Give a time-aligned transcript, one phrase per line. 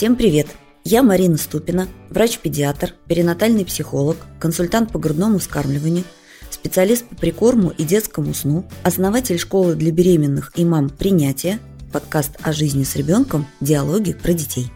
[0.00, 0.46] Всем привет!
[0.82, 6.04] Я Марина Ступина, врач-педиатр, перинатальный психолог, консультант по грудному вскармливанию,
[6.50, 11.58] специалист по прикорму и детскому сну, основатель школы для беременных и мам «Принятие»,
[11.92, 14.72] подкаст о жизни с ребенком, диалоги про детей.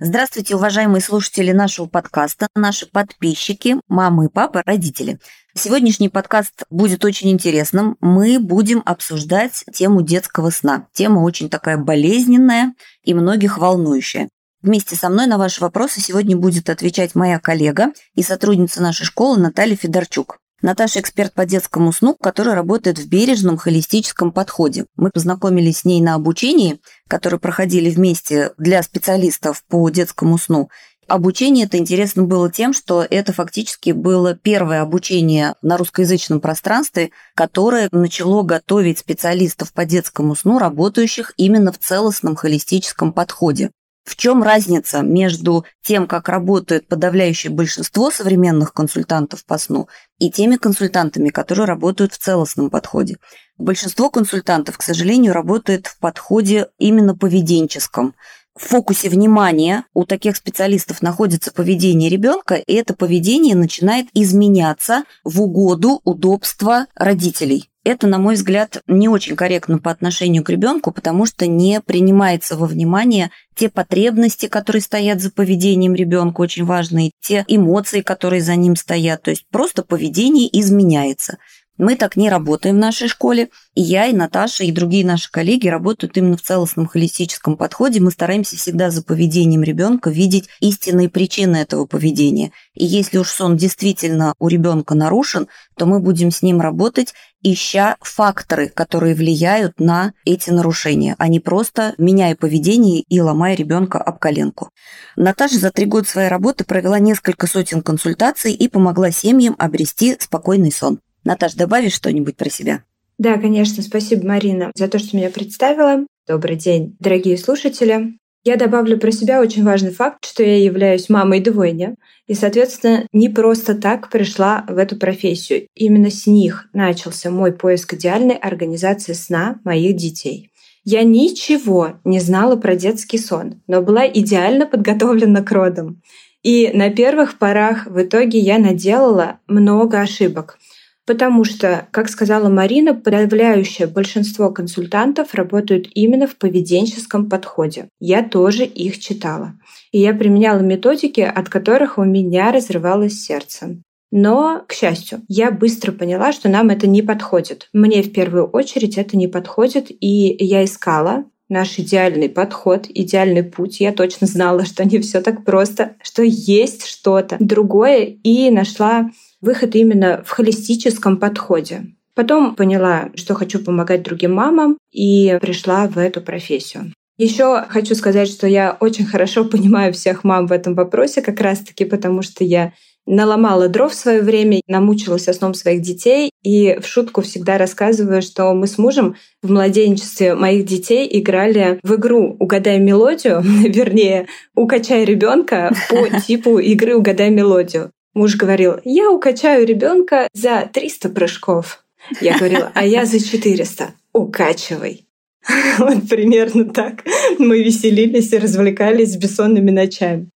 [0.00, 5.18] Здравствуйте, уважаемые слушатели нашего подкаста, наши подписчики, мамы и папы, родители.
[5.56, 7.96] Сегодняшний подкаст будет очень интересным.
[8.00, 10.86] Мы будем обсуждать тему детского сна.
[10.92, 14.28] Тема очень такая болезненная и многих волнующая.
[14.62, 19.40] Вместе со мной на ваши вопросы сегодня будет отвечать моя коллега и сотрудница нашей школы
[19.40, 20.38] Наталья Федорчук.
[20.60, 24.86] Наташа– эксперт по детскому сну, который работает в бережном холистическом подходе.
[24.96, 30.68] Мы познакомились с ней на обучении, которое проходили вместе для специалистов по детскому сну.
[31.06, 37.88] Обучение это интересно было тем, что это фактически было первое обучение на русскоязычном пространстве, которое
[37.92, 43.70] начало готовить специалистов по детскому сну, работающих именно в целостном холистическом подходе.
[44.08, 49.86] В чем разница между тем, как работает подавляющее большинство современных консультантов по сну,
[50.18, 53.18] и теми консультантами, которые работают в целостном подходе?
[53.58, 58.14] Большинство консультантов, к сожалению, работает в подходе именно поведенческом.
[58.58, 65.42] В фокусе внимания у таких специалистов находится поведение ребенка, и это поведение начинает изменяться в
[65.42, 67.68] угоду удобства родителей.
[67.88, 72.54] Это, на мой взгляд, не очень корректно по отношению к ребенку, потому что не принимается
[72.54, 78.56] во внимание те потребности, которые стоят за поведением ребенка, очень важные, те эмоции, которые за
[78.56, 79.22] ним стоят.
[79.22, 81.38] То есть просто поведение изменяется.
[81.78, 83.50] Мы так не работаем в нашей школе.
[83.74, 88.00] И я, и Наташа, и другие наши коллеги работают именно в целостном холистическом подходе.
[88.00, 92.50] Мы стараемся всегда за поведением ребенка видеть истинные причины этого поведения.
[92.74, 97.96] И если уж сон действительно у ребенка нарушен, то мы будем с ним работать, ища
[98.00, 104.18] факторы, которые влияют на эти нарушения, а не просто меняя поведение и ломая ребенка об
[104.18, 104.70] коленку.
[105.14, 110.72] Наташа за три года своей работы провела несколько сотен консультаций и помогла семьям обрести спокойный
[110.72, 110.98] сон.
[111.28, 112.84] Наташ, добавишь что-нибудь про себя?
[113.18, 113.82] Да, конечно.
[113.82, 116.06] Спасибо, Марина, за то, что меня представила.
[116.26, 118.14] Добрый день, дорогие слушатели.
[118.44, 121.96] Я добавлю про себя очень важный факт, что я являюсь мамой двойня,
[122.28, 125.66] и, соответственно, не просто так пришла в эту профессию.
[125.74, 130.50] Именно с них начался мой поиск идеальной организации сна моих детей.
[130.82, 136.00] Я ничего не знала про детский сон, но была идеально подготовлена к родам.
[136.42, 140.58] И на первых порах в итоге я наделала много ошибок.
[141.08, 147.88] Потому что, как сказала Марина, подавляющее большинство консультантов работают именно в поведенческом подходе.
[147.98, 149.54] Я тоже их читала.
[149.90, 153.78] И я применяла методики, от которых у меня разрывалось сердце.
[154.10, 157.70] Но, к счастью, я быстро поняла, что нам это не подходит.
[157.72, 163.80] Мне в первую очередь это не подходит, и я искала наш идеальный подход, идеальный путь.
[163.80, 169.08] Я точно знала, что не все так просто, что есть что-то другое, и нашла
[169.40, 171.86] выход именно в холистическом подходе.
[172.14, 176.92] Потом поняла, что хочу помогать другим мамам и пришла в эту профессию.
[177.16, 181.84] Еще хочу сказать, что я очень хорошо понимаю всех мам в этом вопросе, как раз-таки
[181.84, 182.72] потому, что я
[183.08, 188.52] наломала дров в свое время, намучилась сном своих детей, и в шутку всегда рассказываю, что
[188.52, 195.72] мы с мужем в младенчестве моих детей играли в игру «Угадай мелодию», вернее, «Укачай ребенка»
[195.88, 197.90] по типу игры «Угадай мелодию».
[198.18, 201.84] Муж говорил, я укачаю ребенка за 300 прыжков.
[202.20, 203.94] Я говорила, а я за 400.
[204.12, 205.06] Укачивай.
[205.78, 207.04] Вот примерно так.
[207.38, 210.30] Мы веселились и развлекались бессонными ночами.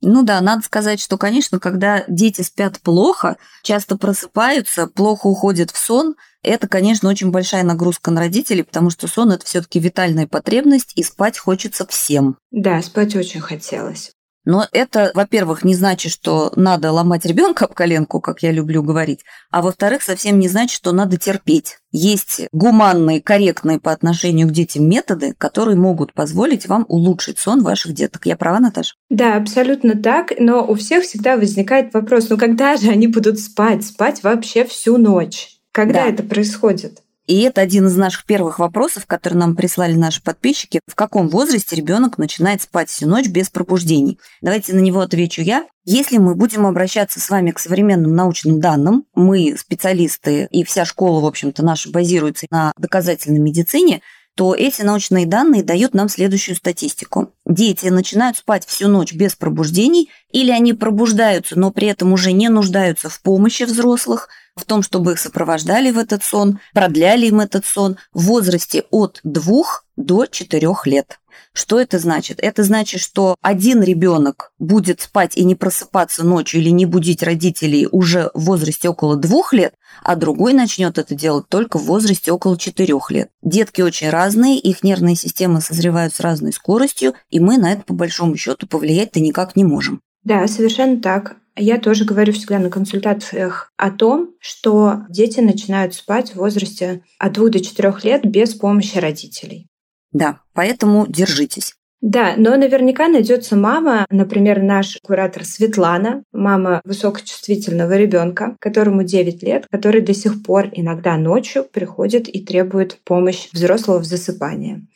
[0.00, 5.76] Ну да, надо сказать, что, конечно, когда дети спят плохо, часто просыпаются, плохо уходят в
[5.76, 10.92] сон, это, конечно, очень большая нагрузка на родителей, потому что сон это все-таки витальная потребность,
[10.94, 12.38] и спать хочется всем.
[12.50, 14.12] Да, спать очень хотелось.
[14.48, 19.20] Но это, во-первых, не значит, что надо ломать ребенка об коленку, как я люблю говорить,
[19.50, 21.76] а во-вторых, совсем не значит, что надо терпеть.
[21.92, 27.92] Есть гуманные, корректные по отношению к детям методы, которые могут позволить вам улучшить сон ваших
[27.92, 28.24] деток.
[28.24, 28.94] Я права, Наташа?
[29.10, 33.84] Да, абсолютно так, но у всех всегда возникает вопрос, ну когда же они будут спать?
[33.84, 35.58] Спать вообще всю ночь?
[35.72, 36.08] Когда да.
[36.08, 37.02] это происходит?
[37.28, 40.80] И это один из наших первых вопросов, который нам прислали наши подписчики.
[40.86, 44.18] В каком возрасте ребенок начинает спать всю ночь без пробуждений?
[44.40, 45.66] Давайте на него отвечу я.
[45.84, 51.20] Если мы будем обращаться с вами к современным научным данным, мы специалисты и вся школа,
[51.20, 54.00] в общем-то, наша базируется на доказательной медицине,
[54.34, 57.34] то эти научные данные дают нам следующую статистику.
[57.44, 62.48] Дети начинают спать всю ночь без пробуждений, или они пробуждаются, но при этом уже не
[62.48, 64.28] нуждаются в помощи взрослых,
[64.58, 69.20] в том, чтобы их сопровождали в этот сон, продляли им этот сон в возрасте от
[69.24, 69.62] 2
[69.96, 71.18] до 4 лет.
[71.52, 72.38] Что это значит?
[72.40, 77.88] Это значит, что один ребенок будет спать и не просыпаться ночью или не будить родителей
[77.90, 82.56] уже в возрасте около двух лет, а другой начнет это делать только в возрасте около
[82.56, 83.30] четырех лет.
[83.42, 87.94] Детки очень разные, их нервные системы созревают с разной скоростью, и мы на это по
[87.94, 90.00] большому счету повлиять-то никак не можем.
[90.24, 91.36] Да, совершенно так.
[91.58, 97.32] Я тоже говорю всегда на консультациях о том, что дети начинают спать в возрасте от
[97.32, 99.66] 2 до 4 лет без помощи родителей.
[100.12, 101.74] Да, поэтому держитесь.
[102.00, 109.66] Да, но наверняка найдется мама, например, наш куратор Светлана, мама высокочувствительного ребенка, которому 9 лет,
[109.68, 114.86] который до сих пор иногда ночью приходит и требует помощь взрослого в засыпании.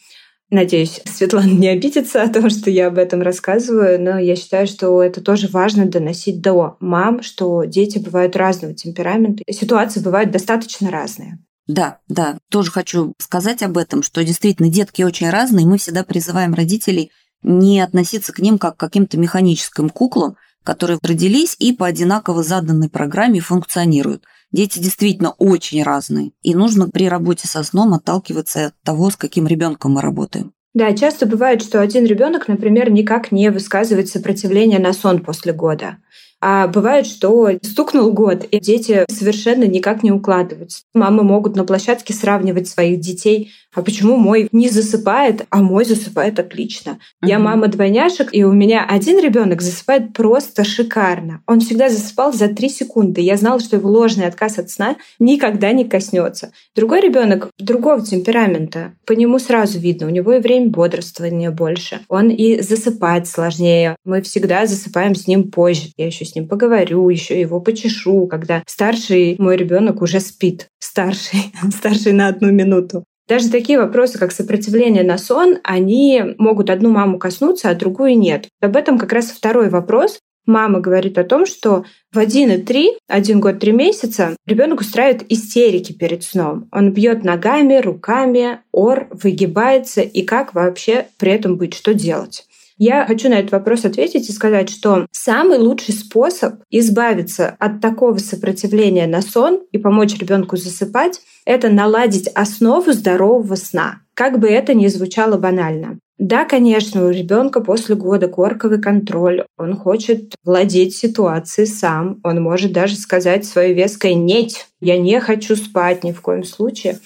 [0.53, 5.03] Надеюсь, Светлана не обидится о том, что я об этом рассказываю, но я считаю, что
[5.03, 11.39] это тоже важно доносить до мам, что дети бывают разного темперамента, ситуации бывают достаточно разные.
[11.67, 16.53] Да, да, тоже хочу сказать об этом, что действительно детки очень разные, мы всегда призываем
[16.53, 17.11] родителей
[17.43, 22.91] не относиться к ним как к каким-то механическим куклам, которые родились и по одинаково заданной
[22.91, 24.25] программе функционируют.
[24.53, 29.47] Дети действительно очень разные, и нужно при работе со сном отталкиваться от того, с каким
[29.47, 30.53] ребенком мы работаем.
[30.75, 35.99] Да, часто бывает, что один ребенок, например, никак не высказывает сопротивление на сон после года.
[36.45, 40.83] А бывает, что стукнул год, и дети совершенно никак не укладываются.
[40.93, 46.39] Мамы могут на площадке сравнивать своих детей а почему мой не засыпает, а мой засыпает
[46.39, 46.91] отлично.
[46.91, 47.29] Uh-huh.
[47.29, 51.43] Я мама двойняшек, и у меня один ребенок засыпает просто шикарно.
[51.47, 53.23] Он всегда засыпал за три секунды.
[53.23, 56.53] Я знала, что его ложный отказ от сна никогда не коснется.
[56.77, 58.93] Другой ребенок другого темперамента.
[59.07, 62.01] По нему сразу видно, у него и время бодрствования больше.
[62.09, 63.97] Он и засыпает сложнее.
[64.05, 65.93] Мы всегда засыпаем с ним позже.
[65.97, 70.69] Я еще ним поговорю, еще его почешу, когда старший мой ребенок уже спит.
[70.79, 73.05] Старший, старший на одну минуту.
[73.29, 78.49] Даже такие вопросы, как сопротивление на сон, они могут одну маму коснуться, а другую нет.
[78.61, 80.19] Об этом как раз второй вопрос.
[80.45, 85.25] Мама говорит о том, что в один и три, один год три месяца, ребенок устраивает
[85.31, 86.69] истерики перед сном.
[86.73, 92.45] Он бьет ногами, руками, ор, выгибается, и как вообще при этом быть, что делать?
[92.79, 98.19] Я хочу на этот вопрос ответить и сказать, что самый лучший способ избавиться от такого
[98.19, 104.01] сопротивления на сон и помочь ребенку засыпать— это наладить основу здорового сна.
[104.15, 105.99] Как бы это ни звучало банально.
[106.19, 109.45] Да, конечно, у ребенка после года корковый контроль.
[109.59, 112.21] Он хочет владеть ситуацией сам.
[112.23, 117.01] Он может даже сказать свое веское «нет, я не хочу спать ни в коем случае».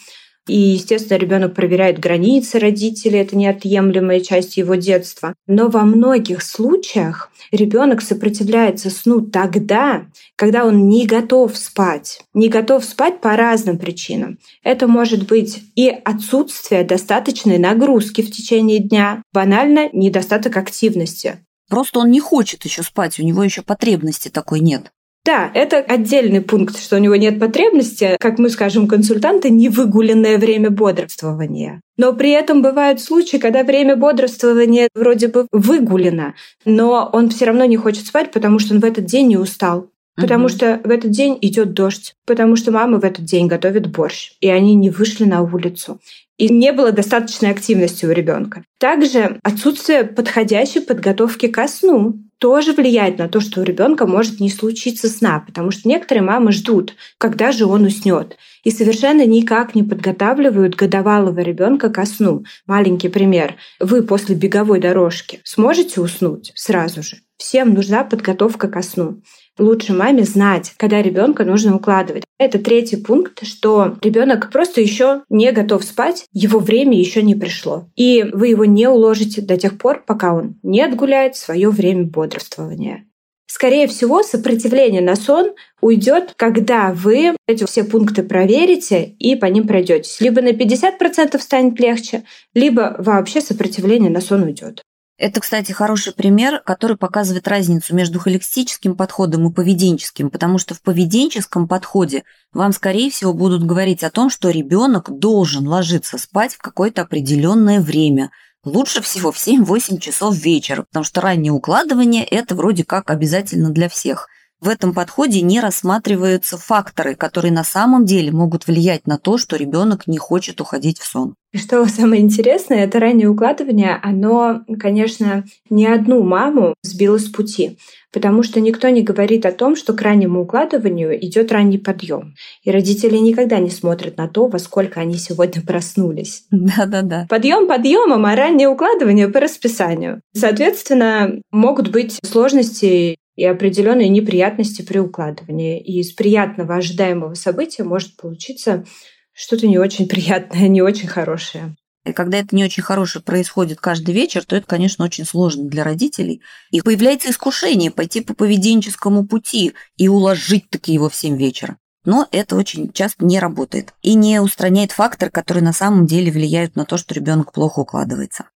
[0.49, 5.35] И, естественно, ребенок проверяет границы родителей, это неотъемлемая часть его детства.
[5.47, 10.07] Но во многих случаях ребенок сопротивляется сну тогда,
[10.37, 12.21] когда он не готов спать.
[12.33, 14.39] Не готов спать по разным причинам.
[14.63, 21.39] Это может быть и отсутствие достаточной нагрузки в течение дня, банально недостаток активности.
[21.69, 24.93] Просто он не хочет еще спать, у него еще потребности такой нет.
[25.27, 30.71] Да, это отдельный пункт, что у него нет потребности, как мы скажем, консультанты, невыгуленное время
[30.71, 31.81] бодрствования.
[31.97, 36.35] Но при этом бывают случаи, когда время бодрствования вроде бы выгулено,
[36.65, 39.89] но он все равно не хочет спать, потому что он в этот день не устал.
[40.15, 40.53] Потому угу.
[40.53, 44.49] что в этот день идет дождь, потому что мама в этот день готовит борщ, и
[44.49, 46.01] они не вышли на улицу.
[46.39, 48.63] И не было достаточной активности у ребенка.
[48.79, 54.51] Также отсутствие подходящей подготовки ко сну тоже влияет на то, что у ребенка может не
[54.51, 59.83] случиться сна, потому что некоторые мамы ждут, когда же он уснет, и совершенно никак не
[59.83, 62.45] подготавливают годовалого ребенка ко сну.
[62.67, 63.57] Маленький пример.
[63.81, 67.19] Вы после беговой дорожки сможете уснуть сразу же?
[67.37, 69.21] Всем нужна подготовка ко сну
[69.59, 72.25] лучше маме знать, когда ребенка нужно укладывать.
[72.39, 77.89] Это третий пункт, что ребенок просто еще не готов спать, его время еще не пришло.
[77.97, 83.05] И вы его не уложите до тех пор, пока он не отгуляет свое время бодрствования.
[83.49, 89.67] Скорее всего, сопротивление на сон уйдет, когда вы эти все пункты проверите и по ним
[89.69, 90.21] пройдетесь.
[90.21, 94.83] Либо на 50% станет легче, либо вообще сопротивление на сон уйдет.
[95.19, 100.83] Это, кстати, хороший пример, который показывает разницу между холистическим подходом и поведенческим, потому что в
[100.83, 106.59] поведенческом подходе вам, скорее всего, будут говорить о том, что ребенок должен ложиться спать в
[106.59, 108.31] какое-то определенное время.
[108.63, 113.89] Лучше всего в 7-8 часов вечера, потому что раннее укладывание– это вроде как обязательно для
[113.89, 114.29] всех.
[114.61, 119.57] В этом подходе не рассматриваются факторы, которые на самом деле могут влиять на то, что
[119.57, 121.35] ребенок не хочет уходить в сон.
[121.53, 127.79] И что самое интересное, это раннее укладывание, оно, конечно, не одну маму сбило с пути,
[128.13, 132.35] потому что никто не говорит о том, что к раннему укладыванию идет ранний подъем.
[132.63, 136.45] И родители никогда не смотрят на то, во сколько они сегодня проснулись.
[136.51, 137.27] Да-да-да.
[137.29, 140.23] Подъем подъемом, а раннее укладывание по расписанию.
[140.35, 145.81] Соответственно, могут быть сложности и определенные неприятности при укладывании.
[145.81, 148.85] И из приятного ожидаемого события может получиться
[149.33, 151.77] что-то не очень приятное, не очень хорошее.
[152.05, 155.83] И когда это не очень хорошее происходит каждый вечер, то это, конечно, очень сложно для
[155.83, 156.41] родителей.
[156.71, 161.79] И появляется искушение пойти по поведенческому пути и уложить таки его в 7 вечера.
[162.05, 166.77] Но это очень часто не работает и не устраняет фактор, который на самом деле влияют
[166.77, 168.49] на то, что ребенок плохо укладывается.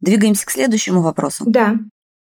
[0.00, 1.44] Двигаемся к следующему вопросу.
[1.46, 1.76] Да.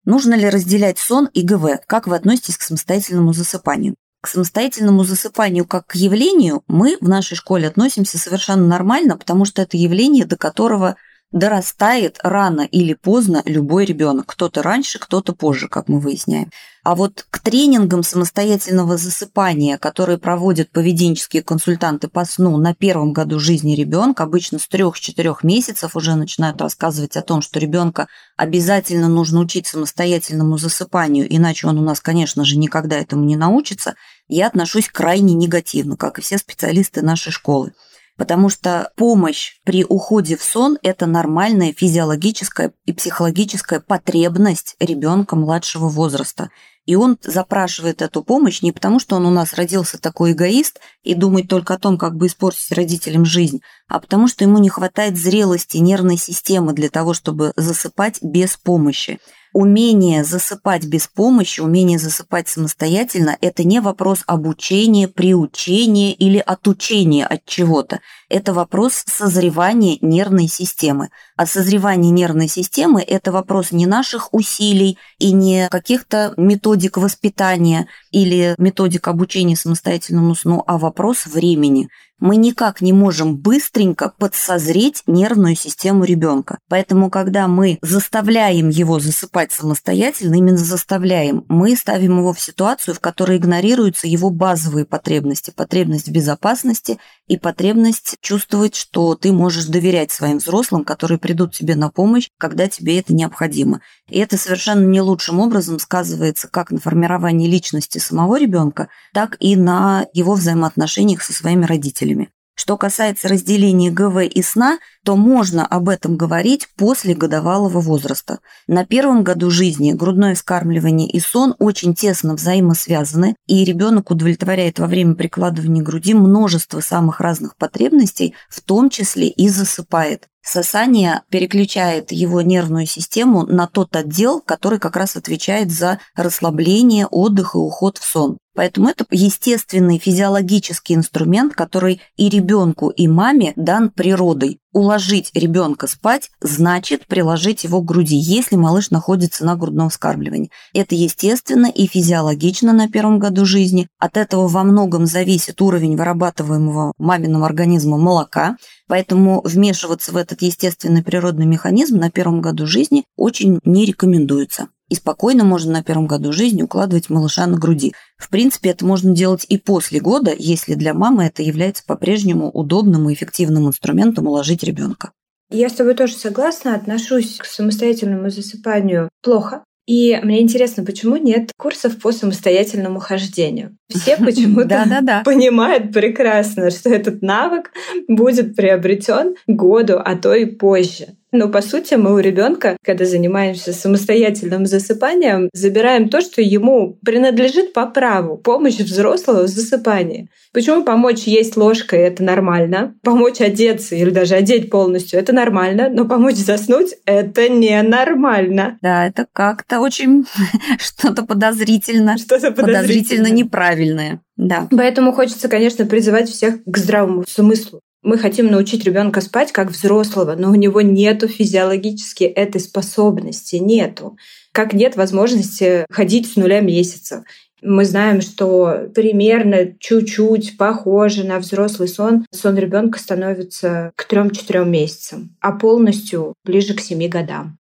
[0.08, 1.82] Нужно ли разделять сон и ГВ?
[1.86, 3.96] Как вы относитесь к самостоятельному засыпанию?
[4.22, 9.62] К самостоятельному засыпанию как к явлению мы в нашей школе относимся совершенно нормально, потому что
[9.62, 10.96] это явление, до которого
[11.32, 14.28] дорастает рано или поздно любой ребенок.
[14.28, 16.52] Кто-то раньше, кто-то позже, как мы выясняем.
[16.84, 23.40] А вот к тренингам самостоятельного засыпания, которые проводят поведенческие консультанты по сну на первом году
[23.40, 28.08] жизни ребенка, обычно с 3-4 месяцев уже начинают рассказывать о том, что ребенка
[28.38, 33.96] обязательно нужно учить самостоятельному засыпанию, иначе он у нас, конечно же, никогда этому не научится,
[34.30, 37.74] я отношусь крайне негативно, как и все специалисты нашей школы
[38.18, 45.88] потому что помощь при уходе в сон– это нормальная физиологическая и психологическая потребность ребенка младшего
[45.88, 46.50] возраста.
[46.86, 51.14] И он запрашивает эту помощь не потому, что он у нас родился такой эгоист и
[51.16, 55.18] думает только о том, как бы испортить родителям жизнь, а потому что ему не хватает
[55.18, 59.20] зрелости нервной системы для того, чтобы засыпать без помощи
[59.54, 67.46] умение засыпать без помощи, умение засыпать самостоятельно– это не вопрос обучения, приучения или отучения от
[67.46, 68.00] чего-то.
[68.30, 71.10] Это вопрос созревания нервной системы.
[71.38, 78.56] А созревание нервной системы– это вопрос не наших усилий и не каких-то методик воспитания или
[78.58, 81.88] методик обучения самостоятельному сну, а вопрос времени–
[82.20, 86.58] мы никак не можем быстренько подсозреть нервную систему ребенка.
[86.68, 93.00] Поэтому, когда мы заставляем его засыпать самостоятельно, именно заставляем, мы ставим его в ситуацию, в
[93.00, 95.52] которой игнорируются его базовые потребности.
[95.56, 101.76] Потребность в безопасности и потребность чувствовать, что ты можешь доверять своим взрослым, которые придут тебе
[101.76, 103.82] на помощь, когда тебе это необходимо.
[104.10, 109.56] И это совершенно не лучшим образом сказывается как на формировании личности самого ребенка, так и
[109.56, 112.30] на его взаимоотношениях со своими родителями.
[112.60, 118.40] Что касается разделения ГВ и сна, то можно об этом говорить после годовалого возраста.
[118.68, 124.88] На первом году жизни грудное вскармливание и сон очень тесно взаимосвязаны, и ребенок удовлетворяет во
[124.88, 130.28] время прикладывания груди множество самых разных потребностей, в том числе и засыпает.
[130.42, 137.54] Сосание переключает его нервную систему на тот отдел, который как раз отвечает за расслабление, отдых
[137.54, 138.38] и уход в сон.
[138.58, 146.32] Поэтому это естественный физиологический инструмент, который и ребенку, и маме дан природой уложить ребенка спать
[146.42, 150.50] значит приложить его к груди, если малыш находится на грудном вскармливании.
[150.74, 153.90] Это естественно и физиологично на первом году жизни.
[154.00, 161.04] От этого во многом зависит уровень вырабатываемого маминым организмом молока, поэтому вмешиваться в этот естественный
[161.04, 166.32] природный механизм на первом году жизни очень не рекомендуется и спокойно можно на первом году
[166.32, 167.94] жизни укладывать малыша на груди.
[168.18, 173.10] В принципе, это можно делать и после года, если для мамы это является по-прежнему удобным
[173.10, 175.12] и эффективным инструментом уложить ребенка.
[175.50, 179.64] Я с тобой тоже согласна, отношусь к самостоятельному засыпанию плохо.
[179.88, 183.78] И мне интересно, почему нет курсов по самостоятельному хождению?
[183.90, 187.72] Все почему-то понимают прекрасно, что этот навык
[188.10, 191.16] будет приобретен году, а то и позже.
[191.32, 197.74] Но по сути мы у ребенка, когда занимаемся самостоятельным засыпанием, забираем то, что ему принадлежит
[197.74, 200.30] по праву, помощь взрослого в засыпании.
[200.54, 206.06] Почему помочь есть ложкой это нормально, помочь одеться или даже одеть полностью это нормально, но
[206.06, 208.78] помочь заснуть это ненормально.
[208.82, 210.26] Да, это как-то очень
[210.80, 214.22] что-то подозрительно, что-то подозрительно неправильное.
[214.38, 214.68] Да.
[214.72, 217.82] Поэтому хочется, конечно, призывать всех к здравому смыслу.
[218.04, 224.18] Мы хотим научить ребенка спать как взрослого, но у него нету физиологически этой способности, нету.
[224.52, 227.26] Как нет возможности ходить с нуля месяца.
[227.62, 232.26] Мы знаем, что примерно чуть-чуть похоже на взрослый сон.
[232.32, 237.58] Сон ребенка становится к 3-4 месяцам, а полностью ближе к 7 годам.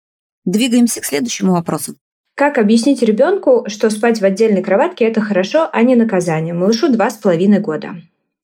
[0.46, 1.96] Двигаемся к следующему вопросу.
[2.36, 6.56] Как объяснить ребенку, что спать в отдельной кроватке это хорошо, а не наказание?
[6.56, 7.96] Малышу два с половиной года.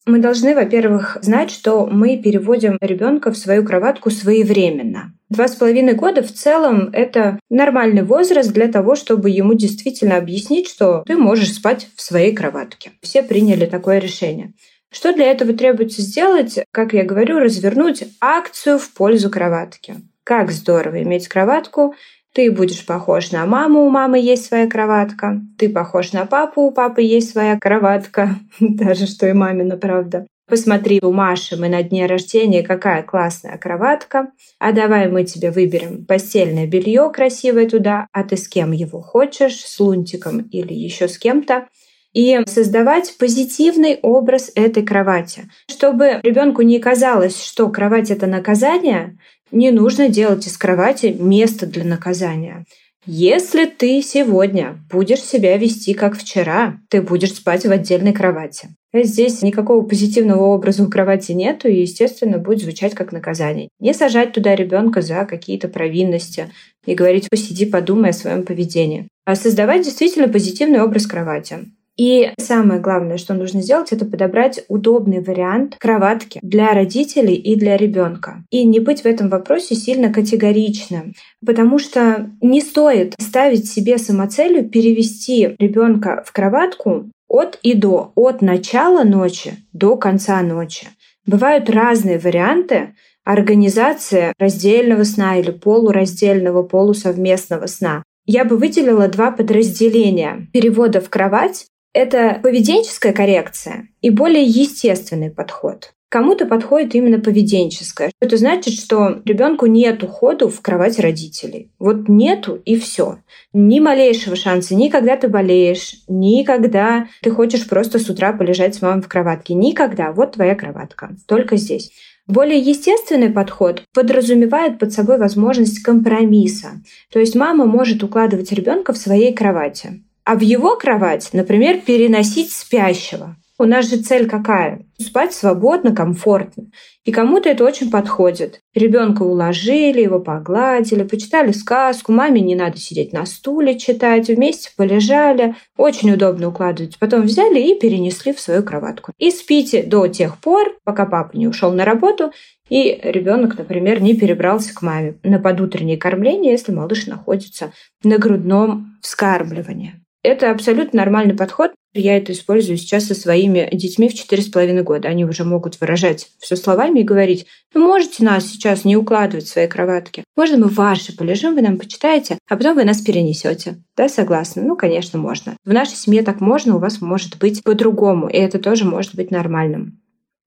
[0.09, 5.13] Мы должны, во-первых, знать, что мы переводим ребенка в свою кроватку своевременно.
[5.29, 10.67] Два с половиной года в целом это нормальный возраст для того, чтобы ему действительно объяснить,
[10.67, 12.93] что ты можешь спать в своей кроватке.
[13.03, 14.53] Все приняли такое решение.
[14.91, 16.57] Что для этого требуется сделать?
[16.71, 19.97] Как я говорю, развернуть акцию в пользу кроватки.
[20.23, 21.93] Как здорово иметь кроватку,
[22.33, 25.41] ты будешь похож на маму, у мамы есть своя кроватка.
[25.57, 28.35] Ты похож на папу, у папы есть своя кроватка.
[28.59, 30.27] Даже что и мамина, правда.
[30.47, 34.31] Посмотри, у Маши мы на дне рождения, какая классная кроватка.
[34.57, 39.63] А давай мы тебе выберем постельное белье красивое туда, а ты с кем его хочешь,
[39.63, 41.67] с лунтиком или еще с кем-то
[42.13, 45.49] и создавать позитивный образ этой кровати.
[45.69, 49.17] Чтобы ребенку не казалось, что кровать это наказание,
[49.51, 52.65] не нужно делать из кровати место для наказания.
[53.05, 58.69] Если ты сегодня будешь себя вести как вчера, ты будешь спать в отдельной кровати.
[58.93, 63.69] Здесь никакого позитивного образа у кровати нету, и, естественно, будет звучать как наказание.
[63.79, 66.51] Не сажать туда ребенка за какие-то провинности
[66.85, 71.59] и говорить «посиди, подумай о своем поведении», а создавать действительно позитивный образ кровати.
[71.99, 77.75] И самое главное, что нужно сделать, это подобрать удобный вариант кроватки для родителей и для
[77.75, 78.45] ребенка.
[78.51, 81.13] И не быть в этом вопросе сильно категоричным,
[81.45, 88.41] потому что не стоит ставить себе самоцелью перевести ребенка в кроватку от и до, от
[88.41, 90.87] начала ночи до конца ночи.
[91.25, 98.03] Бывают разные варианты организации раздельного сна или полураздельного, полусовместного сна.
[98.25, 105.93] Я бы выделила два подразделения перевода в кровать это поведенческая коррекция и более естественный подход.
[106.09, 108.11] Кому-то подходит именно поведенческое.
[108.19, 111.71] Это значит, что ребенку нет уходу в кровать родителей.
[111.77, 113.19] Вот нету и все.
[113.53, 119.03] Ни малейшего шанса, никогда ты болеешь, никогда ты хочешь просто с утра полежать с мамой
[119.03, 119.53] в кроватке.
[119.53, 120.11] Никогда.
[120.11, 121.15] Вот твоя кроватка.
[121.27, 121.91] Только здесь.
[122.25, 126.81] Более естественный подход подразумевает под собой возможность компромисса.
[127.11, 132.51] То есть мама может укладывать ребенка в своей кровати а в его кровать, например, переносить
[132.51, 133.35] спящего.
[133.61, 134.85] У нас же цель какая?
[134.97, 136.67] Спать свободно, комфортно.
[137.03, 138.61] И кому-то это очень подходит.
[138.73, 145.55] Ребенка уложили, его погладили, почитали сказку, маме не надо сидеть на стуле читать, вместе полежали.
[145.75, 146.97] Очень удобно укладывать.
[146.99, 149.11] Потом взяли и перенесли в свою кроватку.
[149.17, 152.31] И спите до тех пор, пока папа не ушел на работу,
[152.69, 157.73] и ребенок, например, не перебрался к маме на подутреннее кормление, если малыш находится
[158.05, 159.98] на грудном вскармливании.
[160.21, 161.71] Это абсолютно нормальный подход.
[161.93, 165.07] Я это использую сейчас со своими детьми в четыре с половиной года.
[165.07, 169.49] Они уже могут выражать все словами и говорить, ну, можете нас сейчас не укладывать в
[169.49, 170.23] свои кроватки.
[170.35, 173.81] Можно мы ваши полежим, вы нам почитаете, а потом вы нас перенесете.
[173.95, 174.61] Да, согласна?
[174.61, 175.55] Ну, конечно, можно.
[175.65, 179.31] В нашей семье так можно, у вас может быть по-другому, и это тоже может быть
[179.31, 179.99] нормальным.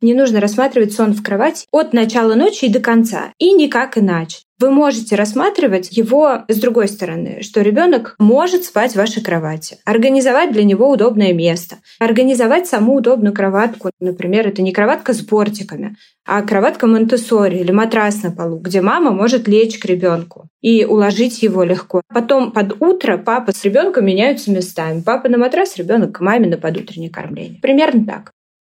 [0.02, 4.38] Не нужно рассматривать сон в кровати от начала ночи и до конца, и никак иначе.
[4.62, 10.52] Вы можете рассматривать его с другой стороны, что ребенок может спать в вашей кровати, организовать
[10.52, 13.90] для него удобное место, организовать саму удобную кроватку.
[13.98, 19.10] Например, это не кроватка с бортиками, а кроватка Монтессори или матрас на полу, где мама
[19.10, 22.02] может лечь к ребенку и уложить его легко.
[22.14, 25.02] Потом под утро папа с ребенком меняются местами.
[25.04, 27.58] Папа на матрас, ребенок к маме на подутреннее кормление.
[27.60, 28.30] Примерно так.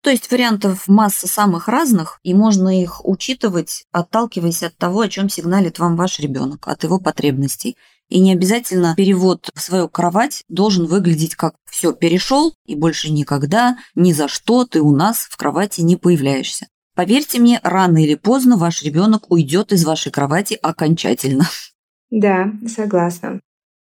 [0.08, 5.28] То есть вариантов масса самых разных, и можно их учитывать, отталкиваясь от того, о чем
[5.28, 7.76] сигналит вам ваш ребенок, от его потребностей.
[8.08, 13.76] И не обязательно перевод в свою кровать должен выглядеть как «все, перешел, и больше никогда,
[13.94, 16.68] ни за что ты у нас в кровати не появляешься».
[16.94, 21.46] Поверьте мне, рано или поздно ваш ребенок уйдет из вашей кровати окончательно.
[22.10, 23.40] Да, согласна.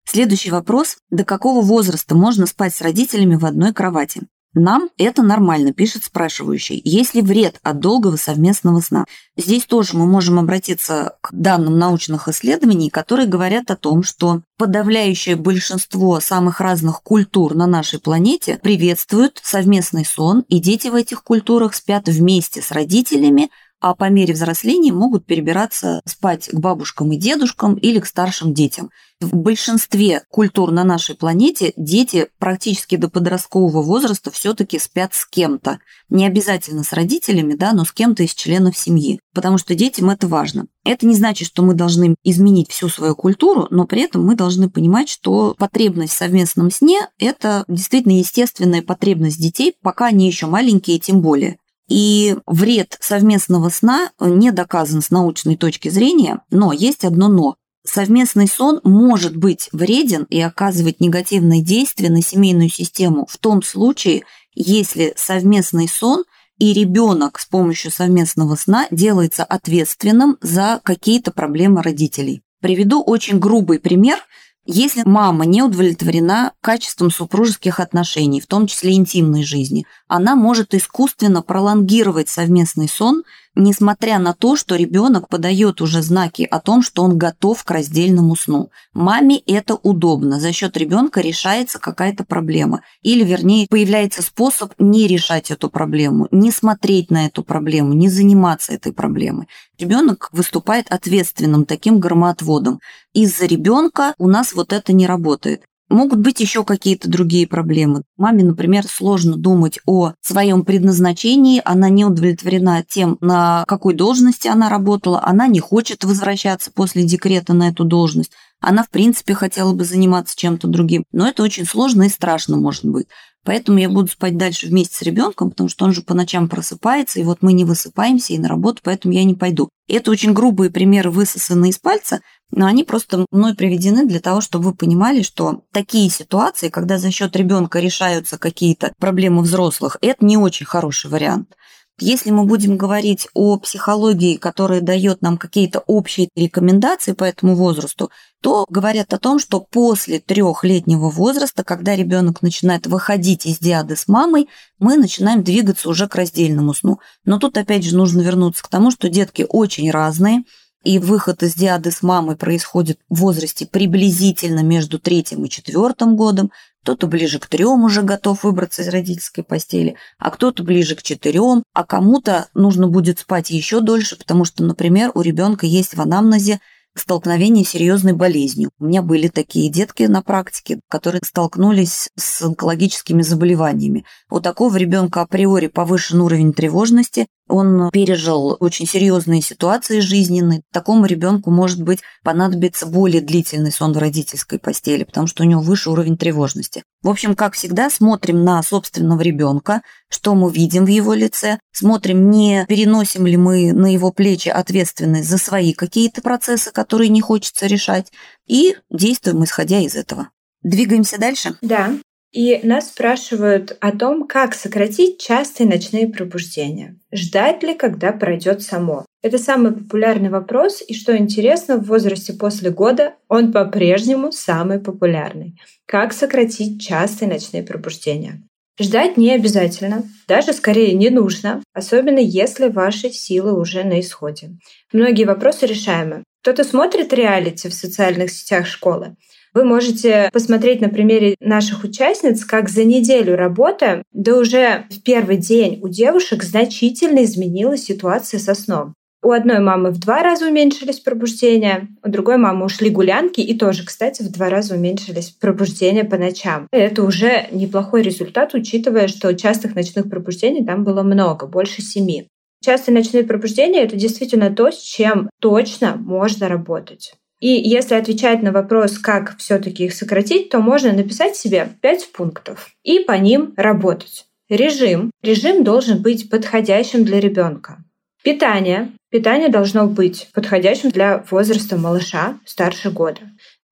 [0.07, 0.97] Следующий вопрос.
[1.11, 4.23] До какого возраста можно спать с родителями в одной кровати?
[4.55, 9.05] Нам это нормально, пишет спрашивающий, если вред от долгого совместного сна.
[9.37, 15.35] Здесь тоже мы можем обратиться к данным научных исследований, которые говорят о том, что подавляющее
[15.35, 21.75] большинство самых разных культур на нашей планете приветствуют совместный сон, и дети в этих культурах
[21.75, 23.51] спят вместе с родителями,
[23.85, 28.89] а по мере взросления могут перебираться спать к бабушкам и дедушкам или к старшим детям.
[29.21, 35.81] В большинстве культур на нашей планете дети практически до подросткового возраста все-таки спят с кем-то.
[36.09, 40.29] Не обязательно с родителями, да, но с кем-то из членов семьи, потому что детям это
[40.29, 40.65] важно.
[40.83, 44.71] Это не значит, что мы должны изменить всю свою культуру, но при этом мы должны
[44.71, 50.99] понимать, что потребность в совместном сне– это действительно естественная потребность детей, пока они еще маленькие,
[50.99, 51.59] тем более.
[51.89, 57.57] И вред совместного сна не доказан с научной точки зрения, но есть одно «но».
[57.87, 64.23] Совместный сон может быть вреден и оказывать негативное действие на семейную систему в том случае,
[64.55, 66.25] если совместный сон
[66.59, 72.43] и ребенок с помощью совместного сна делается ответственным за какие-то проблемы родителей.
[72.63, 74.19] Приведу очень грубый пример–
[74.67, 81.43] если мама не удовлетворена качеством супружеских отношений, в том числе интимной жизни, она может искусственно
[81.43, 83.25] пролонгировать совместный сон,
[83.55, 88.37] несмотря на то, что ребенок подает уже знаки о том, что он готов к раздельному
[88.37, 88.71] сну.
[88.93, 92.83] Маме это удобно, за счет ребенка решается какая-то проблема.
[93.03, 98.73] Или, вернее, появляется способ не решать эту проблему, не смотреть на эту проблему, не заниматься
[98.73, 99.49] этой проблемой.
[99.79, 102.81] Ребенок выступает ответственным таким громоотводом.
[103.13, 105.63] Из-за ребенка у нас вот это не работает.
[105.95, 108.03] Могут быть еще какие-то другие проблемы.
[108.17, 114.69] Маме, например, сложно думать о своем предназначении, она не удовлетворена тем, на какой должности она
[114.69, 119.85] работала, она не хочет возвращаться после декрета на эту должность, она, в принципе, хотела бы
[119.85, 121.05] заниматься чем-то другим.
[121.13, 123.07] Но это очень сложно и страшно может быть.
[123.45, 127.21] Поэтому я буду спать дальше вместе с ребенком, потому что он же по ночам просыпается,
[127.21, 129.69] и вот мы не высыпаемся и на работу, поэтому я не пойду.
[129.87, 134.67] Это очень грубые примеры, высосанные из пальца, но они просто мной приведены для того, чтобы
[134.67, 140.37] вы понимали, что такие ситуации, когда за счет ребенка решаются какие-то проблемы взрослых, это не
[140.37, 141.55] очень хороший вариант.
[142.01, 148.11] Если мы будем говорить о психологии, которая дает нам какие-то общие рекомендации по этому возрасту,
[148.43, 154.09] то говорят о том, что после трехлетнего возраста, когда ребенок начинает выходить из диады с
[154.09, 154.49] мамой,
[154.81, 156.99] мы начинаем двигаться уже к раздельному сну.
[157.25, 160.43] Но тут опять же нужно вернуться к тому, что детки очень разные,
[160.85, 166.53] и выход из диады с мамой происходит в возрасте приблизительно между третьим и четвертым годом,
[166.83, 171.63] кто-то ближе к трем уже готов выбраться из родительской постели, а кто-то ближе к четырем,
[171.73, 176.61] а кому-то нужно будет спать еще дольше, потому что, например, у ребенка есть в анамнезе
[176.97, 178.71] столкновение с серьезной болезнью.
[178.79, 184.05] У меня были такие детки на практике, которые столкнулись с онкологическими заболеваниями.
[184.31, 190.63] У такого ребенка априори повышен уровень тревожности, он пережил очень серьезные ситуации жизненные.
[190.73, 195.61] Такому ребенку, может быть, понадобится более длительный сон в родительской постели, потому что у него
[195.61, 196.83] выше уровень тревожности.
[197.03, 202.31] В общем, как всегда, смотрим на собственного ребенка, что мы видим в его лице, смотрим,
[202.31, 207.67] не переносим ли мы на его плечи ответственность за свои какие-то процессы, которые не хочется
[207.67, 208.11] решать,
[208.47, 210.31] и действуем исходя из этого.
[210.63, 211.57] Двигаемся дальше?
[211.61, 211.93] Да.
[212.35, 216.97] И нас спрашивают о том, как сократить частые ночные пробуждения.
[217.13, 219.07] Ждать ли, когда пройдет само?
[219.23, 225.55] Это самый популярный вопрос, и что интересно, в возрасте после года он по-прежнему самый популярный.
[225.87, 228.43] Как сократить частые ночные пробуждения?
[228.81, 234.51] Ждать не обязательно, даже скорее не нужно, особенно если ваши силы уже на исходе.
[234.93, 236.25] Многие вопросы решаемы.
[236.43, 239.15] Кто-то смотрит реалити в социальных сетях школы,
[239.55, 245.37] вы можете посмотреть на примере наших участниц, как за неделю работы, да уже в первый
[245.37, 248.95] день у девушек значительно изменилась ситуация со сном.
[249.23, 253.87] У одной мамы в два раза уменьшились пробуждения, у другой мамы ушли гулянки и тоже,
[253.87, 256.69] кстати, в два раза уменьшились пробуждения по ночам.
[256.71, 262.29] Это уже неплохой результат, учитывая, что частых ночных пробуждений там было много, больше семи.
[262.63, 267.15] Частые ночные пробуждения— это действительно то, с чем точно можно работать.
[267.45, 272.71] И если отвечать на вопрос, как все-таки их сократить, то можно написать себе 5 пунктов
[272.83, 274.25] и по ним работать.
[274.49, 275.11] Режим.
[275.23, 277.85] Режим должен быть подходящим для ребенка.
[278.23, 278.93] Питание.
[279.11, 283.21] Питание должно быть подходящим для возраста малыша старше года.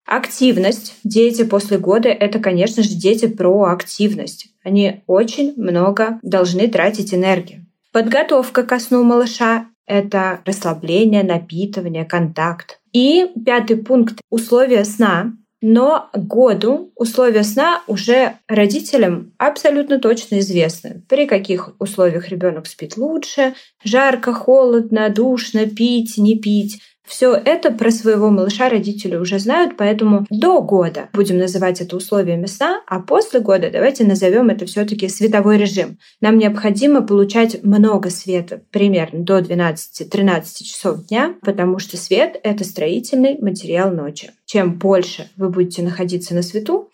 [0.05, 0.93] Активность.
[1.03, 4.49] Дети после года— это, конечно же, дети про активность.
[4.63, 7.65] Они очень много должны тратить энергии.
[7.91, 12.79] Подготовка ко сну малыша— это расслабление, напитывание, контакт.
[12.93, 15.33] И пятый пункт– условия сна.
[15.65, 21.03] Но году условия сна уже родителям абсолютно точно известны.
[21.07, 26.81] При каких условиях ребенок спит лучше, жарко, холодно, душно, пить, не пить.
[27.13, 32.47] Все это про своего малыша родители уже знают, поэтому до года будем называть это условиями
[32.47, 35.99] сна, а после года давайте назовем это все-таки световой режим.
[36.21, 43.37] Нам необходимо получать много света, примерно до 12-13 часов дня, потому что свет— это строительный
[43.39, 44.31] материал ночи.
[44.47, 46.89] Чем больше вы будете находиться на свету,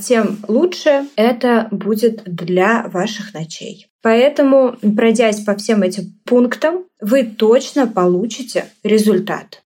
[0.00, 3.86] тем лучше это будет для ваших ночей.
[4.02, 9.62] Поэтому, пройдясь по всем этим пунктам, вы точно получите результат.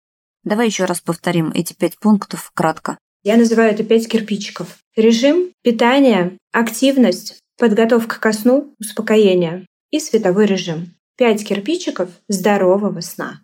[0.45, 2.99] Давай еще раз повторим эти пять пунктов кратко.
[3.25, 4.79] Я называю это пять кирпичиков.
[4.97, 10.95] Режим, питание, активность, подготовка ко сну, успокоение и световой режим.
[11.17, 13.41] Пять кирпичиков здорового сна.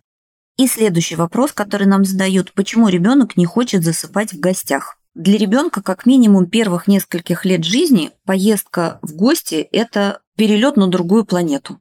[0.57, 4.97] И следующий вопрос, который нам задают, почему ребенок не хочет засыпать в гостях?
[5.15, 11.25] Для ребенка как минимум первых нескольких лет жизни поездка в гости– это перелет на другую
[11.25, 11.79] планету.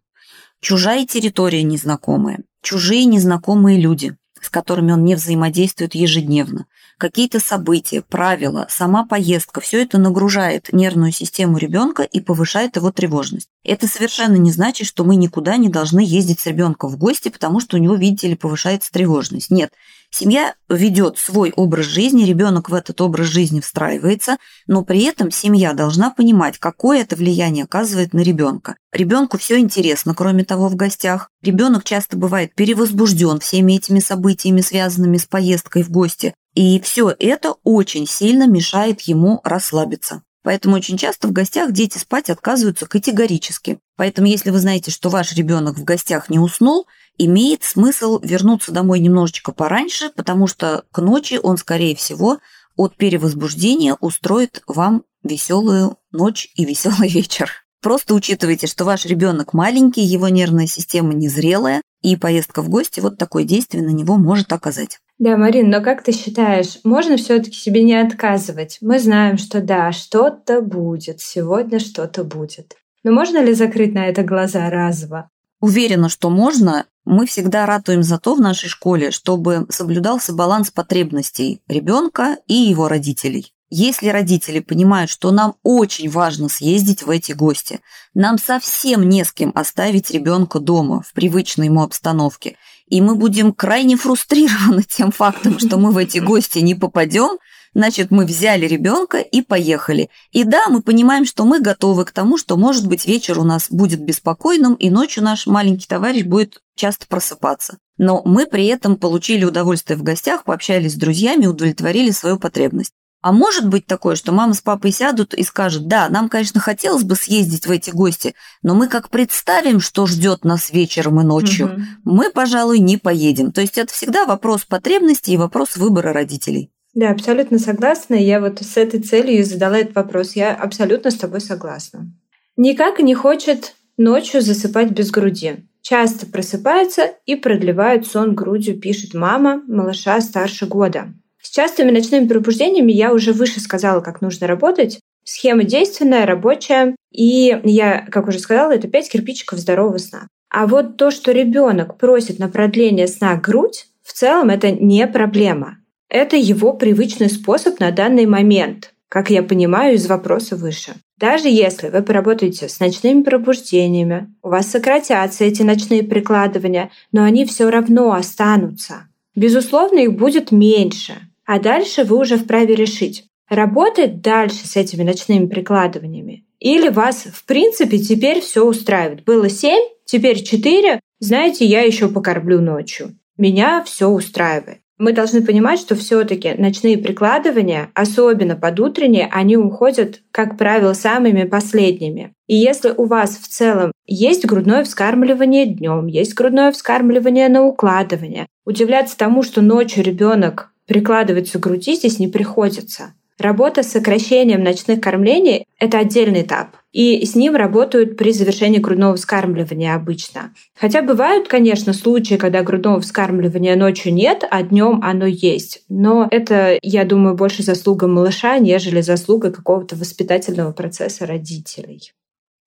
[0.59, 6.67] Чужая территория незнакомая, чужие незнакомые люди, с которыми он не взаимодействует ежедневно
[7.03, 13.49] какие-то события, правила, сама поездка, все это нагружает нервную систему ребенка и повышает его тревожность.
[13.65, 17.59] Это совершенно не значит, что мы никуда не должны ездить с ребенком в гости, потому
[17.59, 19.51] что у него, видите ли, повышается тревожность.
[19.51, 19.73] Нет,
[20.15, 25.73] Семья ведет свой образ жизни, ребенок в этот образ жизни встраивается, но при этом семья
[25.73, 28.75] должна понимать, какое это влияние оказывает на ребенка.
[28.91, 31.31] Ребенку все интересно, кроме того, в гостях.
[31.41, 36.35] Ребенок часто бывает перевозбужден всеми этими событиями, связанными с поездкой в гости.
[36.53, 40.21] И все это очень сильно мешает ему расслабиться.
[40.43, 43.79] Поэтому очень часто в гостях дети спать отказываются категорически.
[43.95, 46.85] Поэтому если вы знаете, что ваш ребенок в гостях не уснул,
[47.17, 52.39] имеет смысл вернуться домой немножечко пораньше, потому что к ночи он, скорее всего,
[52.75, 57.51] от перевозбуждения устроит вам веселую ночь и веселый вечер.
[57.81, 63.17] Просто учитывайте, что ваш ребенок маленький, его нервная система незрелая, и поездка в гости вот
[63.17, 64.99] такое действие на него может оказать.
[65.19, 68.77] Да, Марин, но как ты считаешь, можно все-таки себе не отказывать?
[68.81, 72.75] Мы знаем, что да, что-то будет, сегодня что-то будет.
[73.03, 75.29] Но можно ли закрыть на это глаза разово?
[75.63, 76.87] Уверена, что можно.
[77.05, 82.89] Мы всегда ратуем за то в нашей школе, чтобы соблюдался баланс потребностей ребенка и его
[82.89, 83.53] родителей.
[83.69, 87.79] Если родители понимают, что нам очень важно съездить в эти гости,
[88.13, 93.53] нам совсем не с кем оставить ребенка дома в привычной ему обстановке, и мы будем
[93.53, 97.37] крайне фрустрированы тем фактом, что мы в эти гости не попадем,
[97.73, 100.09] Значит, мы взяли ребенка и поехали.
[100.31, 103.67] И да, мы понимаем, что мы готовы к тому, что, может быть, вечер у нас
[103.69, 107.77] будет беспокойным, и ночью наш маленький товарищ будет часто просыпаться.
[107.97, 112.93] Но мы при этом получили удовольствие в гостях, пообщались с друзьями, удовлетворили свою потребность.
[113.23, 117.03] А может быть такое, что мама с папой сядут и скажут, да, нам, конечно, хотелось
[117.03, 121.67] бы съездить в эти гости, но мы как представим, что ждет нас вечером и ночью,
[121.67, 121.81] угу.
[122.03, 123.53] мы, пожалуй, не поедем.
[123.53, 126.69] То есть это всегда вопрос потребностей и вопрос выбора родителей.
[126.93, 128.15] Да, абсолютно согласна.
[128.15, 130.35] Я вот с этой целью задала этот вопрос.
[130.35, 132.11] Я абсолютно с тобой согласна.
[132.55, 135.65] Никак не хочет ночью засыпать без груди.
[135.81, 141.13] Часто просыпается и продлевает сон грудью, пишет мама малыша старше года.
[141.41, 144.99] С частыми ночными пробуждениями я уже выше сказала, как нужно работать.
[145.25, 146.95] Схема действенная, рабочая.
[147.11, 150.27] И я, как уже сказала, это пять кирпичиков здорового сна.
[150.49, 155.79] А вот то, что ребенок просит на продление сна грудь, в целом это не проблема.
[156.13, 160.93] Это его привычный способ на данный момент, как я понимаю из вопроса выше.
[161.17, 167.45] Даже если вы поработаете с ночными пробуждениями, у вас сократятся эти ночные прикладывания, но они
[167.45, 169.07] все равно останутся.
[169.35, 171.13] Безусловно, их будет меньше.
[171.47, 176.45] А дальше вы уже вправе решить, работать дальше с этими ночными прикладываниями.
[176.59, 179.23] Или вас, в принципе, теперь все устраивает.
[179.23, 180.99] Было семь, теперь четыре.
[181.19, 183.17] знаете, я еще покорблю ночью.
[183.35, 190.21] Меня все устраивает мы должны понимать, что все-таки ночные прикладывания, особенно под утренние, они уходят,
[190.31, 192.33] как правило, самыми последними.
[192.47, 198.47] И если у вас в целом есть грудное вскармливание днем, есть грудное вскармливание на укладывание,
[198.65, 203.13] удивляться тому, что ночью ребенок прикладывается к груди, здесь не приходится.
[203.39, 206.77] Работа с сокращением ночных кормлений– это отдельный этап.
[206.91, 210.53] И с ним работают при завершении грудного вскармливания обычно.
[210.75, 215.81] Хотя бывают, конечно, случаи, когда грудного вскармливания ночью нет, а днем оно есть.
[215.89, 222.13] Но это, я думаю, больше заслуга малыша, нежели заслуга какого-то воспитательного процесса родителей.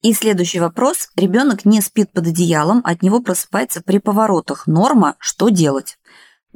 [0.03, 1.09] И следующий вопрос.
[1.17, 4.67] Ребенок не спит под одеялом, от него просыпается при поворотах.
[4.67, 5.96] Норма, что делать?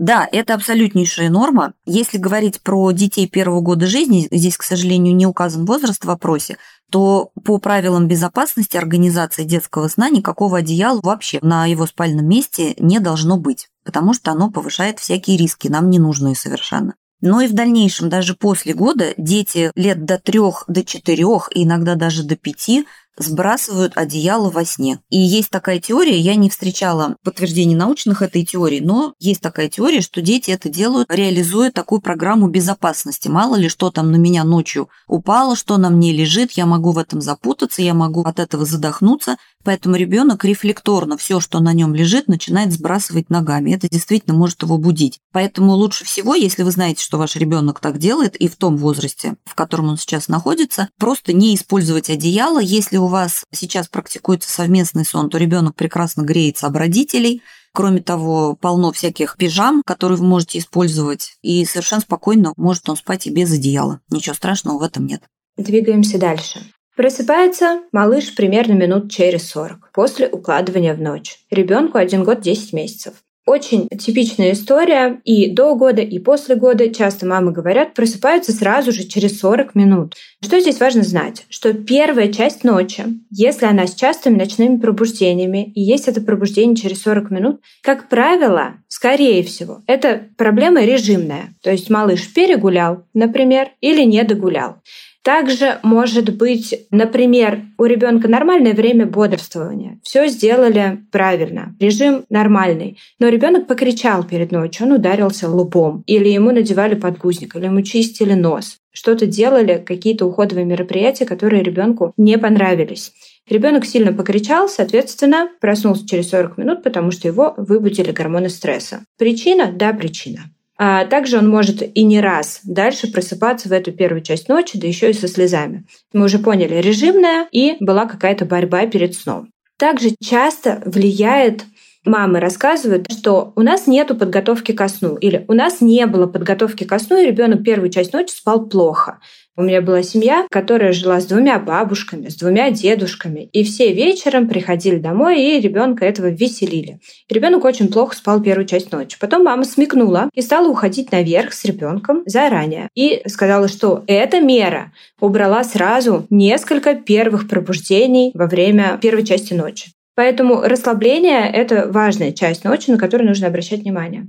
[0.00, 1.74] Да, это абсолютнейшая норма.
[1.84, 6.56] Если говорить про детей первого года жизни, здесь, к сожалению, не указан возраст в вопросе,
[6.90, 12.98] то по правилам безопасности организации детского сна никакого одеяла вообще на его спальном месте не
[12.98, 16.94] должно быть, потому что оно повышает всякие риски, нам ненужные совершенно.
[17.20, 22.22] Но и в дальнейшем, даже после года, дети лет до трех, до четырех, иногда даже
[22.22, 22.86] до пяти
[23.20, 25.00] сбрасывают одеяло во сне.
[25.10, 30.00] И есть такая теория, я не встречала подтверждений научных этой теории, но есть такая теория,
[30.00, 33.28] что дети это делают, реализуя такую программу безопасности.
[33.28, 36.98] Мало ли, что там на меня ночью упало, что на мне лежит, я могу в
[36.98, 42.28] этом запутаться, я могу от этого задохнуться, Поэтому ребенок рефлекторно все, что на нем лежит,
[42.28, 43.72] начинает сбрасывать ногами.
[43.72, 45.20] Это действительно может его будить.
[45.32, 49.36] Поэтому лучше всего, если вы знаете, что ваш ребенок так делает, и в том возрасте,
[49.44, 52.58] в котором он сейчас находится, просто не использовать одеяло.
[52.58, 57.42] Если у вас сейчас практикуется совместный сон, то ребенок прекрасно греется об родителей.
[57.72, 63.26] Кроме того, полно всяких пижам, которые вы можете использовать, и совершенно спокойно может он спать
[63.26, 64.00] и без одеяла.
[64.10, 65.22] Ничего страшного в этом нет.
[65.56, 66.60] Двигаемся дальше.
[66.96, 71.38] Просыпается малыш примерно минут через 40 после укладывания в ночь.
[71.50, 73.14] Ребенку 1 год 10 месяцев.
[73.50, 76.88] Очень типичная история и до года, и после года.
[76.94, 80.14] Часто мамы говорят, просыпаются сразу же через 40 минут.
[80.40, 81.46] Что здесь важно знать?
[81.48, 87.02] Что первая часть ночи, если она с частыми ночными пробуждениями, и есть это пробуждение через
[87.02, 91.52] 40 минут, как правило, скорее всего, это проблема режимная.
[91.60, 94.76] То есть малыш перегулял, например, или не догулял.
[95.22, 100.00] Также может быть, например, у ребенка нормальное время бодрствования.
[100.02, 102.98] Все сделали правильно, режим нормальный.
[103.18, 108.32] Но ребенок покричал перед ночью, он ударился лбом, или ему надевали подгузник, или ему чистили
[108.32, 108.78] нос.
[108.92, 113.12] Что-то делали, какие-то уходовые мероприятия, которые ребенку не понравились.
[113.48, 119.04] Ребенок сильно покричал, соответственно, проснулся через 40 минут, потому что его выбудили гормоны стресса.
[119.18, 119.70] Причина?
[119.72, 120.50] Да, причина.
[120.82, 124.86] А также он может и не раз дальше просыпаться в эту первую часть ночи, да
[124.86, 125.84] еще и со слезами.
[126.14, 129.50] Мы уже поняли, режимная и была какая-то борьба перед сном.
[129.76, 131.66] Также часто влияет
[132.06, 136.84] мамы рассказывают, что у нас нет подготовки ко сну, или у нас не было подготовки
[136.84, 139.18] ко сну, и ребенок первую часть ночи спал плохо.
[139.56, 143.50] У меня была семья, которая жила с двумя бабушками, с двумя дедушками.
[143.52, 147.00] И все вечером приходили домой и ребенка этого веселили.
[147.28, 149.18] ребенок очень плохо спал первую часть ночи.
[149.20, 152.88] Потом мама смекнула и стала уходить наверх с ребенком заранее.
[152.94, 159.90] И сказала, что эта мера убрала сразу несколько первых пробуждений во время первой части ночи.
[160.14, 164.28] Поэтому расслабление— это важная часть ночи, на которую нужно обращать внимание.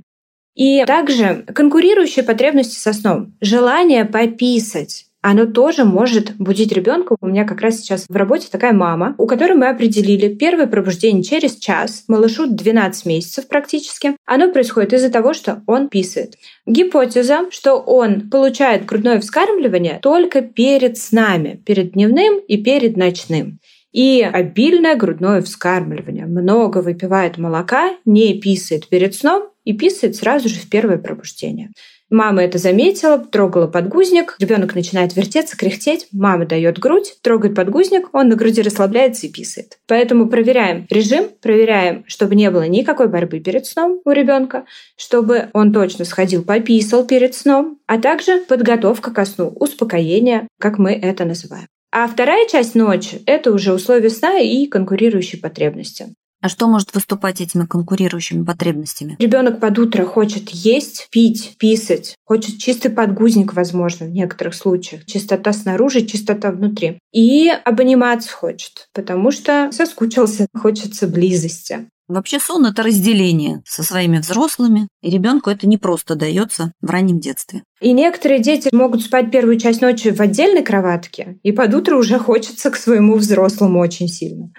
[0.55, 3.33] И также конкурирующие потребности со сном.
[3.39, 7.15] Желание пописать оно тоже может будить ребенка.
[7.21, 11.23] У меня как раз сейчас в работе такая мама, у которой мы определили первое пробуждение
[11.23, 14.15] через час, малышу 12 месяцев практически.
[14.25, 16.35] Оно происходит из-за того, что он писает.
[16.65, 23.59] Гипотеза, что он получает грудное вскармливание только перед снами, перед дневным и перед ночным.
[23.91, 26.25] И обильное грудное вскармливание.
[26.25, 31.71] Много выпивает молока, не писает перед сном и писает сразу же в первое пробуждение.
[32.11, 38.27] Мама это заметила, трогала подгузник, ребенок начинает вертеться, кряхтеть, мама дает грудь, трогает подгузник, он
[38.27, 39.79] на груди расслабляется и писает.
[39.87, 44.65] Поэтому проверяем режим, проверяем, чтобы не было никакой борьбы перед сном у ребенка,
[44.97, 50.91] чтобы он точно сходил, пописал перед сном, а также подготовка ко сну, успокоение, как мы
[50.91, 51.67] это называем.
[51.93, 56.13] А вторая часть ночи– это уже условия сна и конкурирующие потребности.
[56.41, 59.15] А что может выступать этими конкурирующими потребностями?
[59.19, 65.05] Ребенок под утро хочет есть, пить, писать, хочет чистый подгузник, возможно, в некоторых случаях.
[65.05, 66.97] Чистота снаружи, чистота внутри.
[67.13, 71.87] И обниматься хочет, потому что соскучился, хочется близости.
[72.07, 77.19] Вообще сон– это разделение со своими взрослыми, и ребенку это не просто дается в раннем
[77.19, 77.63] детстве.
[77.79, 82.19] И некоторые дети могут спать первую часть ночи в отдельной кроватке, и под утро уже
[82.19, 84.51] хочется к своему взрослому очень сильно.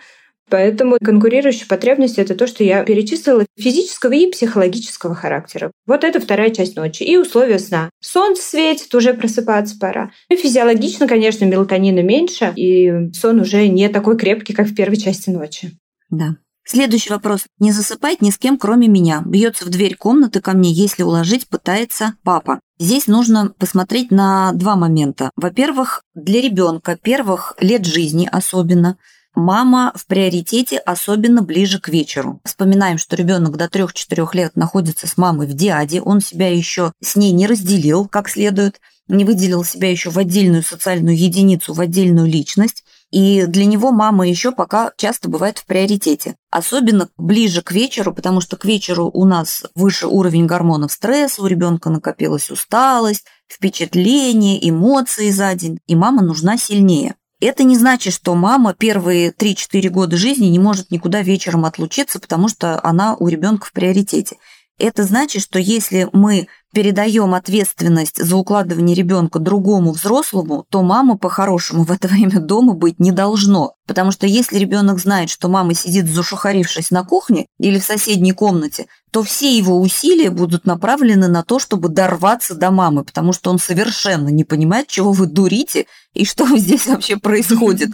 [0.51, 5.73] Поэтому конкурирующие потребности— это то, что я перечислила физического и психологического характера.
[5.87, 7.03] Вот это вторая часть ночи.
[7.03, 7.91] И условия сна.
[8.01, 10.11] Солнце светит, уже просыпаться пора.
[10.29, 15.31] И физиологично, конечно, мелатонина меньше, и сон уже не такой крепкий, как в первой части
[15.31, 15.73] ночи.
[16.11, 16.37] Да.
[16.65, 17.47] Следующий вопрос.
[17.59, 19.23] Не засыпать ни с кем, кроме меня.
[19.27, 22.61] Бьется в дверь комнаты ко мне, если уложить пытается папа.
[22.79, 25.31] Здесь нужно посмотреть на два момента.
[25.35, 28.97] Во-первых, для ребенка первых лет жизни особенно–
[29.35, 32.41] Мама в приоритете, особенно ближе к вечеру.
[32.45, 37.17] Вспоминаем, что ребенок до 3-4 лет находится с мамой в диаде, он себя еще с
[37.17, 42.27] ней не разделил как следует, не выделил себя еще в отдельную социальную единицу, в отдельную
[42.27, 42.85] личность.
[43.11, 46.37] И для него мама еще пока часто бывает в приоритете.
[46.51, 51.47] Особенно ближе к вечеру, потому что к вечеру у нас выше уровень гормонов стресса, у
[51.47, 57.17] ребенка накопилась усталость, впечатления, эмоции за день, и мама нужна сильнее.
[57.43, 62.47] Это не значит, что мама первые 3-4 года жизни не может никуда вечером отлучиться, потому
[62.47, 64.37] что она у ребенка в приоритете.
[64.79, 71.83] Это значит, что если мы передаем ответственность за укладывание ребенка другому взрослому, то мама по-хорошему
[71.83, 73.75] в это время дома быть не должно.
[73.87, 78.87] Потому что если ребенок знает, что мама сидит зашухарившись на кухне или в соседней комнате,
[79.11, 83.59] то все его усилия будут направлены на то, чтобы дорваться до мамы, потому что он
[83.59, 87.91] совершенно не понимает, чего вы дурите и что здесь вообще происходит.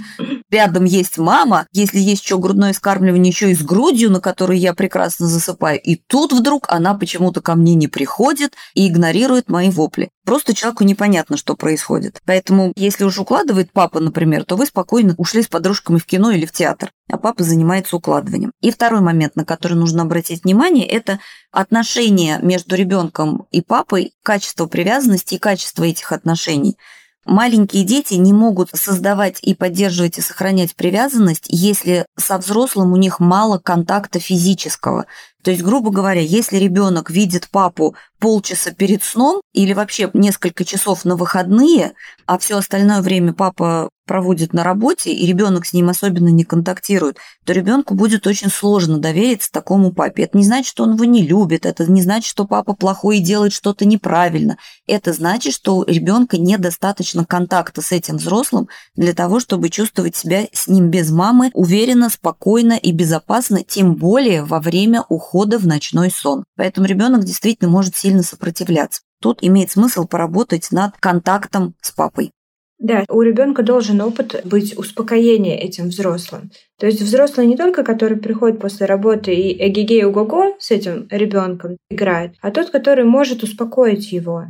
[0.50, 4.74] Рядом есть мама, если есть еще грудное скармливание, еще и с грудью, на которой я
[4.74, 5.80] прекрасно засыпаю.
[5.80, 10.10] И тут вдруг она почему-то ко мне не приходит и игнорирует мои вопли.
[10.24, 12.20] Просто человеку непонятно, что происходит.
[12.26, 16.44] Поэтому, если уж укладывает папа, например, то вы спокойно ушли с подружками в кино или
[16.44, 18.52] в театр, а папа занимается укладыванием.
[18.60, 21.18] И второй момент, на который нужно обратить внимание, это
[21.50, 26.76] отношения между ребенком и папой, качество привязанности и качество этих отношений–
[27.28, 33.20] Маленькие дети не могут создавать и поддерживать и сохранять привязанность, если со взрослым у них
[33.20, 35.04] мало контакта физического.
[35.44, 41.04] То есть, грубо говоря, если ребенок видит папу полчаса перед сном или вообще несколько часов
[41.04, 41.92] на выходные,
[42.24, 47.18] а все остальное время папа проводит на работе, и ребенок с ним особенно не контактирует,
[47.44, 50.24] то ребенку будет очень сложно довериться такому папе.
[50.24, 53.22] Это не значит, что он его не любит, это не значит, что папа плохой и
[53.22, 54.56] делает что-то неправильно.
[54.86, 60.48] Это значит, что у ребенка недостаточно контакта с этим взрослым для того, чтобы чувствовать себя
[60.52, 66.10] с ним без мамы уверенно, спокойно и безопасно, тем более во время ухода в ночной
[66.10, 66.44] сон.
[66.56, 69.02] Поэтому ребенок действительно может сильно сопротивляться.
[69.20, 72.32] Тут имеет смысл поработать над контактом с папой.
[72.78, 76.50] Да, у ребенка должен опыт быть успокоения этим взрослым.
[76.78, 81.76] То есть взрослый не только, который приходит после работы и эгегей уго с этим ребенком
[81.90, 84.44] играет, а тот, который может успокоить его.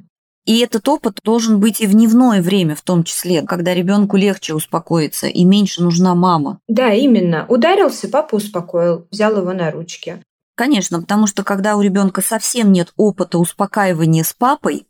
[0.45, 4.55] И этот опыт должен быть и в дневное время, в том числе, когда ребенку легче
[4.55, 6.61] успокоиться и меньше нужна мама.
[6.69, 7.45] Да, именно.
[7.49, 10.23] Ударился, папа успокоил, взял его на ручки.
[10.59, 14.88] Конечно, потому что когда у ребенка совсем нет опыта успокаивания с папой,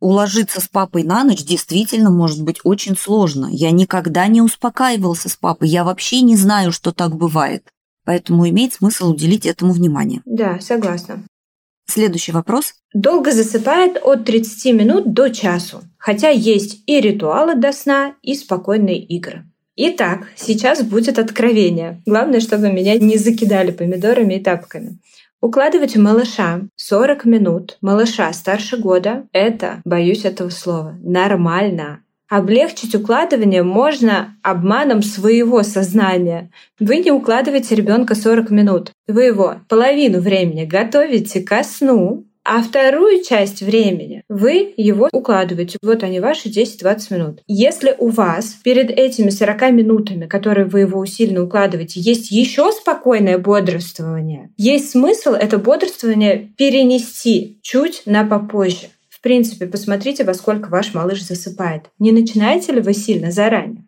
[0.00, 3.48] Уложиться с папой на ночь действительно может быть очень сложно.
[3.50, 7.64] Я никогда не успокаивался с папой, я вообще не знаю, что так бывает.
[8.06, 10.22] Поэтому имеет смысл уделить этому внимание.
[10.24, 11.22] Да, согласна.
[11.86, 12.74] Следующий вопрос.
[12.94, 19.02] Долго засыпает от 30 минут до часу, хотя есть и ритуалы до сна, и спокойные
[19.04, 19.44] игры.
[19.76, 22.02] Итак, сейчас будет откровение.
[22.06, 24.98] Главное, чтобы меня не закидали помидорами и тапками.
[25.40, 32.02] Укладывать малыша 40 минут, малыша старше года, это, боюсь этого слова, нормально.
[32.28, 36.50] Облегчить укладывание можно обманом своего сознания.
[36.78, 38.92] Вы не укладываете ребенка 40 минут.
[39.08, 45.78] Вы его половину времени готовите ко сну, а вторую часть времени вы его укладываете.
[45.82, 47.42] Вот они ваши 10-20 минут.
[47.46, 53.38] Если у вас перед этими 40 минутами, которые вы его усиленно укладываете, есть еще спокойное
[53.38, 58.88] бодрствование, есть смысл это бодрствование перенести чуть на попозже.
[59.08, 61.84] В принципе, посмотрите, во сколько ваш малыш засыпает.
[62.00, 63.84] Не начинаете ли вы сильно заранее?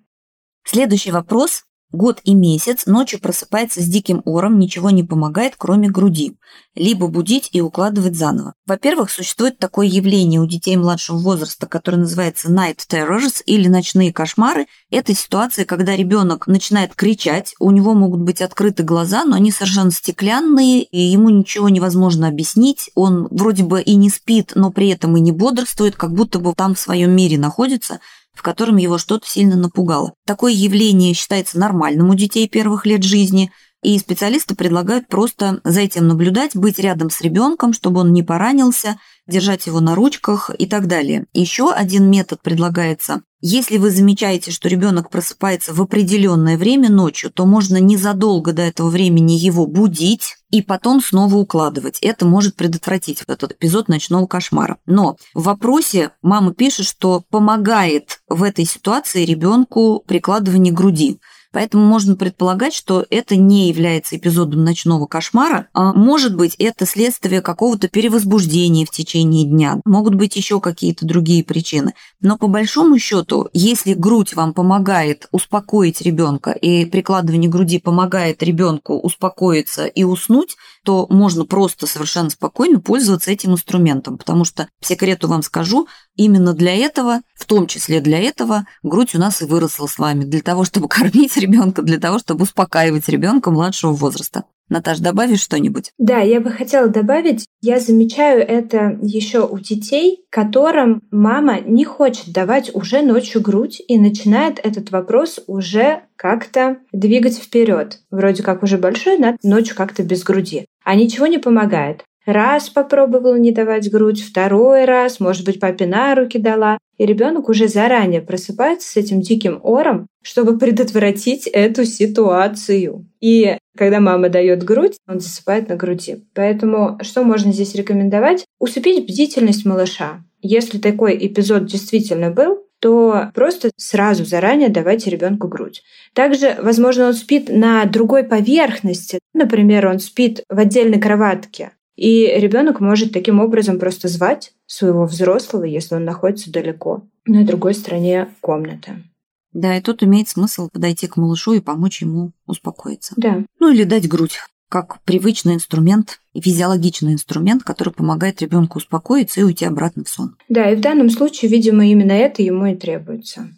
[0.65, 6.37] Следующий вопрос Год и месяц ночью просыпается с диким ором, ничего не помогает, кроме груди.
[6.75, 8.55] Либо будить и укладывать заново.
[8.67, 14.67] Во-первых, существует такое явление у детей младшего возраста, которое называется night terrors или ночные кошмары.
[14.91, 19.91] Это ситуация, когда ребенок начинает кричать, у него могут быть открыты глаза, но они совершенно
[19.91, 22.91] стеклянные, и ему ничего невозможно объяснить.
[22.95, 26.55] Он вроде бы и не спит, но при этом и не бодрствует, как будто бы
[26.55, 28.01] там в своем мире находится–
[28.35, 30.15] в котором его что-то сильно напугало.
[30.27, 33.53] Такое явление считается нормальным у детей первых лет жизни,
[33.83, 38.97] и специалисты предлагают просто за этим наблюдать, быть рядом с ребенком, чтобы он не поранился,
[39.27, 41.27] держать его на ручках и так далее.
[41.33, 43.23] Еще один метод предлагается.
[43.45, 48.89] Если вы замечаете, что ребенок просыпается в определенное время ночью, то можно незадолго до этого
[48.89, 51.99] времени его будить и потом снова укладывать.
[52.03, 54.79] Это может предотвратить этот эпизод ночного кошмара.
[54.87, 61.19] Но в вопросе мама пишет, что помогает в этой ситуации ребенку прикладывание груди.
[61.53, 67.43] Поэтому можно предполагать, что это не является эпизодом ночного кошмара, а может быть это следствие
[67.43, 69.81] какого-то перевозбуждения в течение дня.
[69.85, 71.93] Могут быть еще какие-то другие причины.
[72.21, 78.99] Но по большому счету, если грудь вам помогает успокоить ребенка и прикладывание груди помогает ребенку
[78.99, 85.43] успокоиться и уснуть, то можно просто совершенно спокойно пользоваться этим инструментом, потому что, секрету вам
[85.43, 85.87] скажу,
[86.17, 90.25] именно для этого, в том числе для этого, грудь у нас и выросла с вами,
[90.25, 94.45] для того, чтобы кормить ребенка, для того, чтобы успокаивать ребенка младшего возраста.
[94.69, 95.91] Наташ, добавишь что-нибудь?
[95.99, 102.33] Да, я бы хотела добавить, я замечаю это еще у детей, которым мама не хочет
[102.33, 108.01] давать уже ночью грудь и начинает этот вопрос уже как-то двигать вперед.
[108.11, 110.65] Вроде как уже большой, надо ночью как-то без груди.
[110.85, 112.05] А ничего не помогает.
[112.25, 116.79] Раз попробовала не давать грудь, второй раз, может быть, папе на руки дала.
[116.99, 123.07] И ребенок уже заранее просыпается с этим диким ором, чтобы предотвратить эту ситуацию.
[123.21, 126.25] И когда мама дает грудь, он засыпает на груди.
[126.35, 128.45] Поэтому что можно здесь рекомендовать?
[128.61, 130.23] Усыпить бдительность малыша.
[130.43, 135.83] Если такой эпизод действительно был, то просто сразу заранее давайте ребенку грудь.
[136.15, 139.21] Также, возможно, он спит на другой поверхности.
[139.35, 141.73] Например, он спит в отдельной кроватке.
[142.03, 147.75] И ребенок может таким образом просто звать своего взрослого, если он находится далеко, на другой
[147.75, 149.05] стороне комнаты.
[149.53, 153.15] Да, и тут имеет смысл подойти к малышу и помочь ему успокоиться.
[153.17, 153.45] Да.
[153.61, 159.45] Ну или дать грудь как привычный инструмент и физиологичный инструмент, который помогает ребенку успокоиться и
[159.45, 160.35] уйти обратно в сон.
[160.49, 163.49] Да, и в данном случае, видимо, именно это ему и требуется.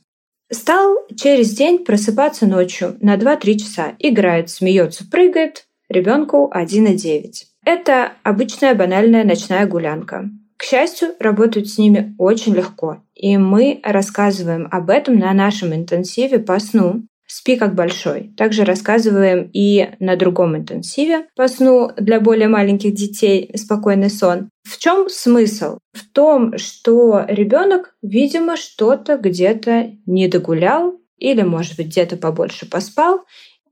[0.53, 3.95] Стал через день просыпаться ночью на 2-3 часа.
[3.99, 5.65] Играет, смеется, прыгает.
[5.89, 7.54] Ребенку 1,9.
[7.65, 10.31] Это обычная банальная ночная гулянка.
[10.57, 13.03] К счастью, работать с ними очень легко.
[13.15, 18.33] И мы рассказываем об этом на нашем интенсиве по сну, «Спи как большой».
[18.37, 24.51] Также рассказываем и на другом интенсиве по сну для более маленьких детей «Спокойный сон».
[24.63, 25.79] В чем смысл?
[25.93, 33.25] В том, что ребенок, видимо, что-то где-то не догулял или, может быть, где-то побольше поспал,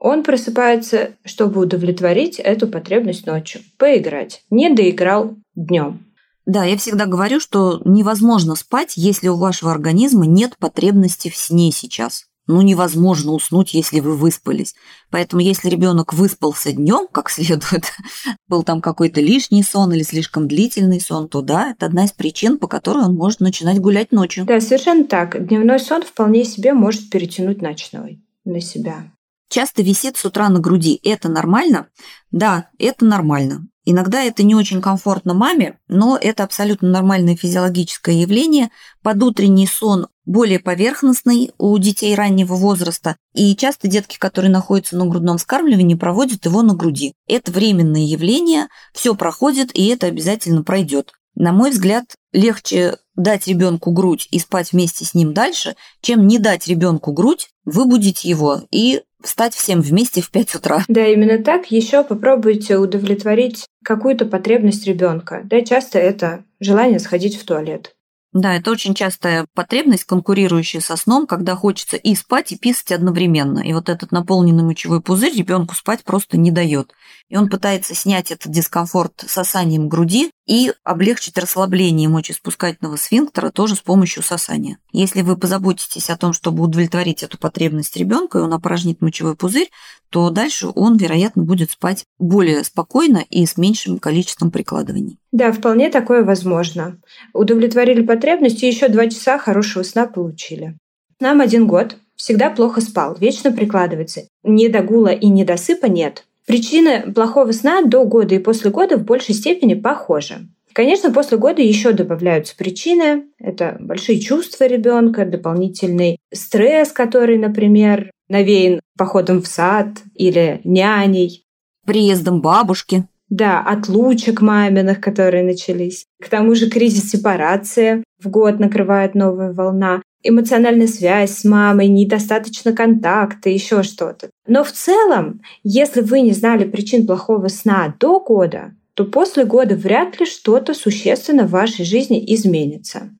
[0.02, 4.42] он просыпается, чтобы удовлетворить эту потребность ночью, поиграть.
[4.50, 6.04] Не доиграл днем.
[6.44, 11.70] Да, я всегда говорю, что невозможно спать, если у вашего организма нет потребности в сне
[11.70, 14.74] сейчас ну, невозможно уснуть, если вы выспались.
[15.10, 17.92] Поэтому, если ребенок выспался днем, как следует,
[18.48, 22.58] был там какой-то лишний сон или слишком длительный сон, то да, это одна из причин,
[22.58, 24.44] по которой он может начинать гулять ночью.
[24.44, 25.46] Да, совершенно так.
[25.46, 29.04] Дневной сон вполне себе может перетянуть ночной на себя.
[29.52, 30.98] Часто висит с утра на груди.
[31.04, 31.88] Это нормально?
[32.30, 33.68] Да, это нормально.
[33.84, 38.70] Иногда это не очень комфортно маме, но это абсолютно нормальное физиологическое явление.
[39.02, 45.04] Под утренний сон более поверхностный у детей раннего возраста, и часто детки, которые находятся на
[45.04, 47.12] грудном вскармливании, проводят его на груди.
[47.26, 51.12] Это временное явление, все проходит, и это обязательно пройдет.
[51.34, 56.38] На мой взгляд, легче дать ребенку грудь и спать вместе с ним дальше, чем не
[56.38, 60.84] дать ребенку грудь, выбудить его и встать всем вместе в 5 утра.
[60.88, 61.70] Да, именно так.
[61.70, 65.42] Еще попробуйте удовлетворить какую-то потребность ребенка.
[65.44, 67.94] Да, часто это желание сходить в туалет.
[68.32, 73.58] Да, это очень частая потребность, конкурирующая со сном, когда хочется и спать, и писать одновременно.
[73.58, 76.92] И вот этот наполненный мочевой пузырь ребенку спать просто не дает.
[77.32, 83.80] И он пытается снять этот дискомфорт сосанием груди и облегчить расслабление мочеиспускательного сфинктера тоже с
[83.80, 84.76] помощью сосания.
[84.92, 89.70] Если вы позаботитесь о том, чтобы удовлетворить эту потребность ребенка, и он опорожнит мочевой пузырь,
[90.10, 95.18] то дальше он, вероятно, будет спать более спокойно и с меньшим количеством прикладываний.
[95.32, 97.00] Да, вполне такое возможно.
[97.32, 100.76] Удовлетворили потребность и еще два часа хорошего сна получили.
[101.18, 104.28] Нам один год, всегда плохо спал, вечно прикладывается.
[104.42, 106.26] Недогула и недосыпа нет.
[106.46, 110.48] Причины плохого сна до года и после года в большей степени похожи.
[110.72, 113.24] Конечно, после года еще добавляются причины.
[113.38, 121.44] Это большие чувства ребенка, дополнительный стресс, который, например, навеян походом в сад или няней.
[121.86, 123.06] Приездом бабушки.
[123.28, 126.04] Да, отлучек маминых, которые начались.
[126.22, 132.72] К тому же кризис сепарации в год накрывает новая волна эмоциональная связь с мамой, недостаточно
[132.72, 134.30] контакта, еще что-то.
[134.46, 139.74] Но в целом, если вы не знали причин плохого сна до года, то после года
[139.74, 143.10] вряд ли что-то существенно в вашей жизни изменится.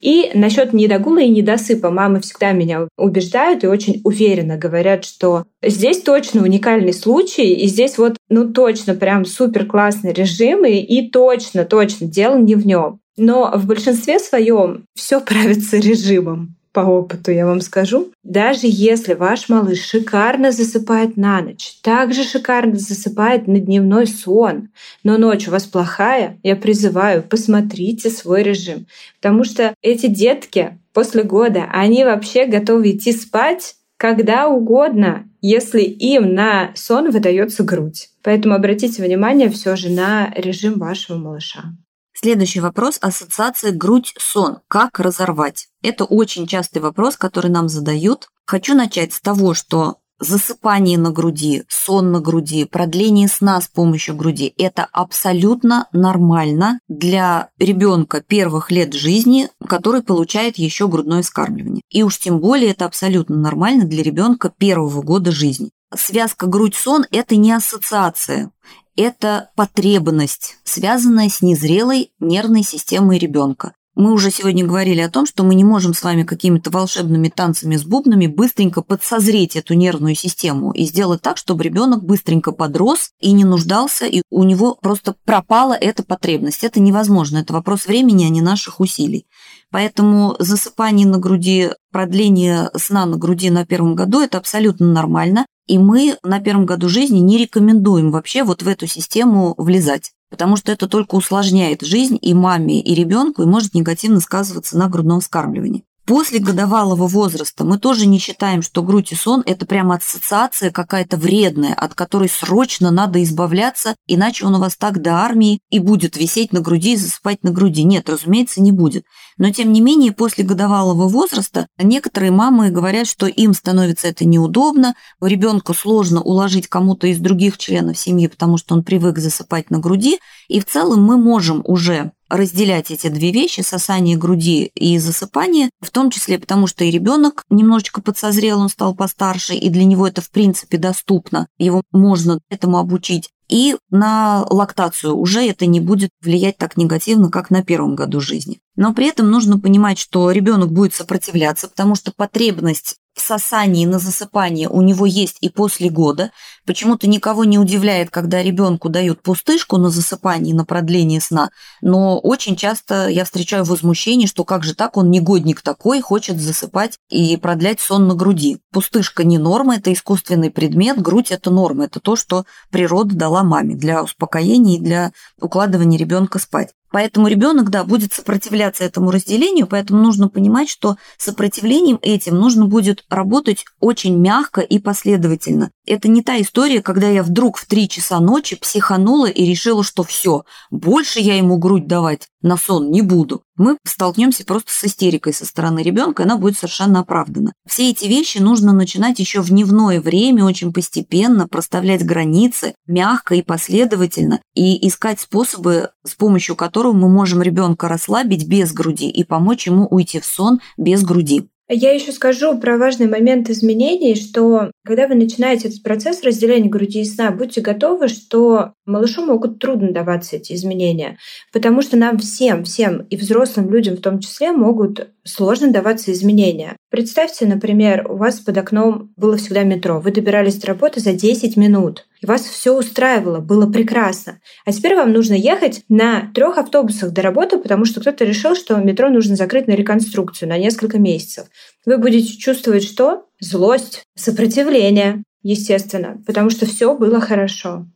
[0.00, 6.00] И насчет недогула и недосыпа мамы всегда меня убеждают и очень уверенно говорят, что здесь
[6.02, 11.64] точно уникальный случай, и здесь вот, ну точно прям супер классный режим, и, и точно,
[11.64, 13.00] точно дело не в нем.
[13.18, 18.12] Но в большинстве своем все правится режимом по опыту я вам скажу.
[18.22, 24.68] Даже если ваш малыш шикарно засыпает на ночь, также шикарно засыпает на дневной сон,
[25.02, 28.86] но ночь у вас плохая, я призываю, посмотрите свой режим.
[29.20, 36.32] Потому что эти детки после года, они вообще готовы идти спать когда угодно, если им
[36.32, 38.10] на сон выдается грудь.
[38.22, 41.72] Поэтому обратите внимание все же на режим вашего малыша.
[42.20, 44.58] Следующий вопрос– ассоциация грудь-сон.
[44.66, 45.68] Как разорвать?
[45.82, 48.26] Это очень частый вопрос, который нам задают.
[48.44, 54.16] Хочу начать с того, что засыпание на груди, сон на груди, продление сна с помощью
[54.16, 61.82] груди– это абсолютно нормально для ребенка первых лет жизни, который получает еще грудное вскармливание.
[61.88, 65.70] И уж тем более это абсолютно нормально для ребенка первого года жизни.
[65.94, 68.50] Связка грудь-сон– это не ассоциация
[68.98, 73.72] это потребность, связанная с незрелой нервной системой ребенка.
[73.94, 77.74] Мы уже сегодня говорили о том, что мы не можем с вами какими-то волшебными танцами
[77.76, 83.32] с бубнами быстренько подсозреть эту нервную систему и сделать так, чтобы ребенок быстренько подрос и
[83.32, 86.62] не нуждался, и у него просто пропала эта потребность.
[86.62, 89.26] Это невозможно, это вопрос времени, а не наших усилий.
[89.72, 95.44] Поэтому засыпание на груди, продление сна на груди на первом году– это абсолютно нормально.
[95.68, 100.12] И мы на первом году жизни не рекомендуем вообще вот в эту систему влезать.
[100.30, 104.88] Потому что это только усложняет жизнь и маме, и ребенку, и может негативно сказываться на
[104.88, 105.84] грудном вскармливании.
[106.08, 111.18] После годовалого возраста мы тоже не считаем, что грудь и сон– это прямо ассоциация какая-то
[111.18, 116.16] вредная, от которой срочно надо избавляться, иначе он у вас так до армии и будет
[116.16, 117.82] висеть на груди и засыпать на груди.
[117.82, 119.04] Нет, разумеется, не будет.
[119.36, 124.94] Но, тем не менее, после годовалого возраста некоторые мамы говорят, что им становится это неудобно,
[125.20, 130.20] ребенку сложно уложить кому-то из других членов семьи, потому что он привык засыпать на груди,
[130.48, 135.90] и в целом мы можем уже разделять эти две вещи, сосание груди и засыпание, в
[135.90, 140.20] том числе потому, что и ребенок немножечко подсозрел, он стал постарше, и для него это
[140.20, 143.30] в принципе доступно, его можно этому обучить.
[143.48, 148.60] И на лактацию уже это не будет влиять так негативно, как на первом году жизни.
[148.76, 153.98] Но при этом нужно понимать, что ребенок будет сопротивляться, потому что потребность в сосании на
[153.98, 156.30] засыпание у него есть и после года.
[156.66, 161.50] Почему-то никого не удивляет, когда ребенку дают пустышку на засыпание, на продление сна,
[161.82, 166.98] но очень часто я встречаю возмущение, что как же так, он негодник такой, хочет засыпать
[167.08, 168.58] и продлять сон на груди.
[168.72, 173.74] Пустышка не норма, это искусственный предмет, грудь– это норма, это то, что природа дала маме
[173.74, 176.70] для успокоения и для укладывания ребенка спать.
[176.90, 183.04] Поэтому ребенок, да, будет сопротивляться этому разделению, поэтому нужно понимать, что сопротивлением этим нужно будет
[183.10, 185.70] работать очень мягко и последовательно.
[185.86, 190.02] Это не та история, когда я вдруг в 3 часа ночи психанула и решила, что
[190.02, 193.42] все, больше я ему грудь давать на сон не буду.
[193.56, 197.52] Мы столкнемся просто с истерикой со стороны ребенка, она будет совершенно оправдана.
[197.66, 203.42] Все эти вещи нужно начинать еще в дневное время, очень постепенно, проставлять границы, мягко и
[203.42, 209.66] последовательно, и искать способы, с помощью которых мы можем ребенка расслабить без груди и помочь
[209.66, 211.48] ему уйти в сон без груди.
[211.70, 217.02] Я еще скажу про важный момент изменений, что когда вы начинаете этот процесс разделения груди
[217.02, 221.18] и сна, будьте готовы, что малышу могут трудно даваться эти изменения,
[221.52, 226.74] потому что нам всем, всем и взрослым людям в том числе могут сложно даваться изменения.
[226.90, 231.54] Представьте, например, у вас под окном было всегда метро, вы добирались до работы за 10
[231.58, 234.40] минут, и вас все устраивало, было прекрасно.
[234.64, 238.76] А теперь вам нужно ехать на трех автобусах до работы, потому что кто-то решил, что
[238.76, 241.48] метро нужно закрыть на реконструкцию на несколько месяцев.
[241.84, 243.26] Вы будете чувствовать что?
[243.38, 247.86] Злость, сопротивление, естественно, потому что все было хорошо.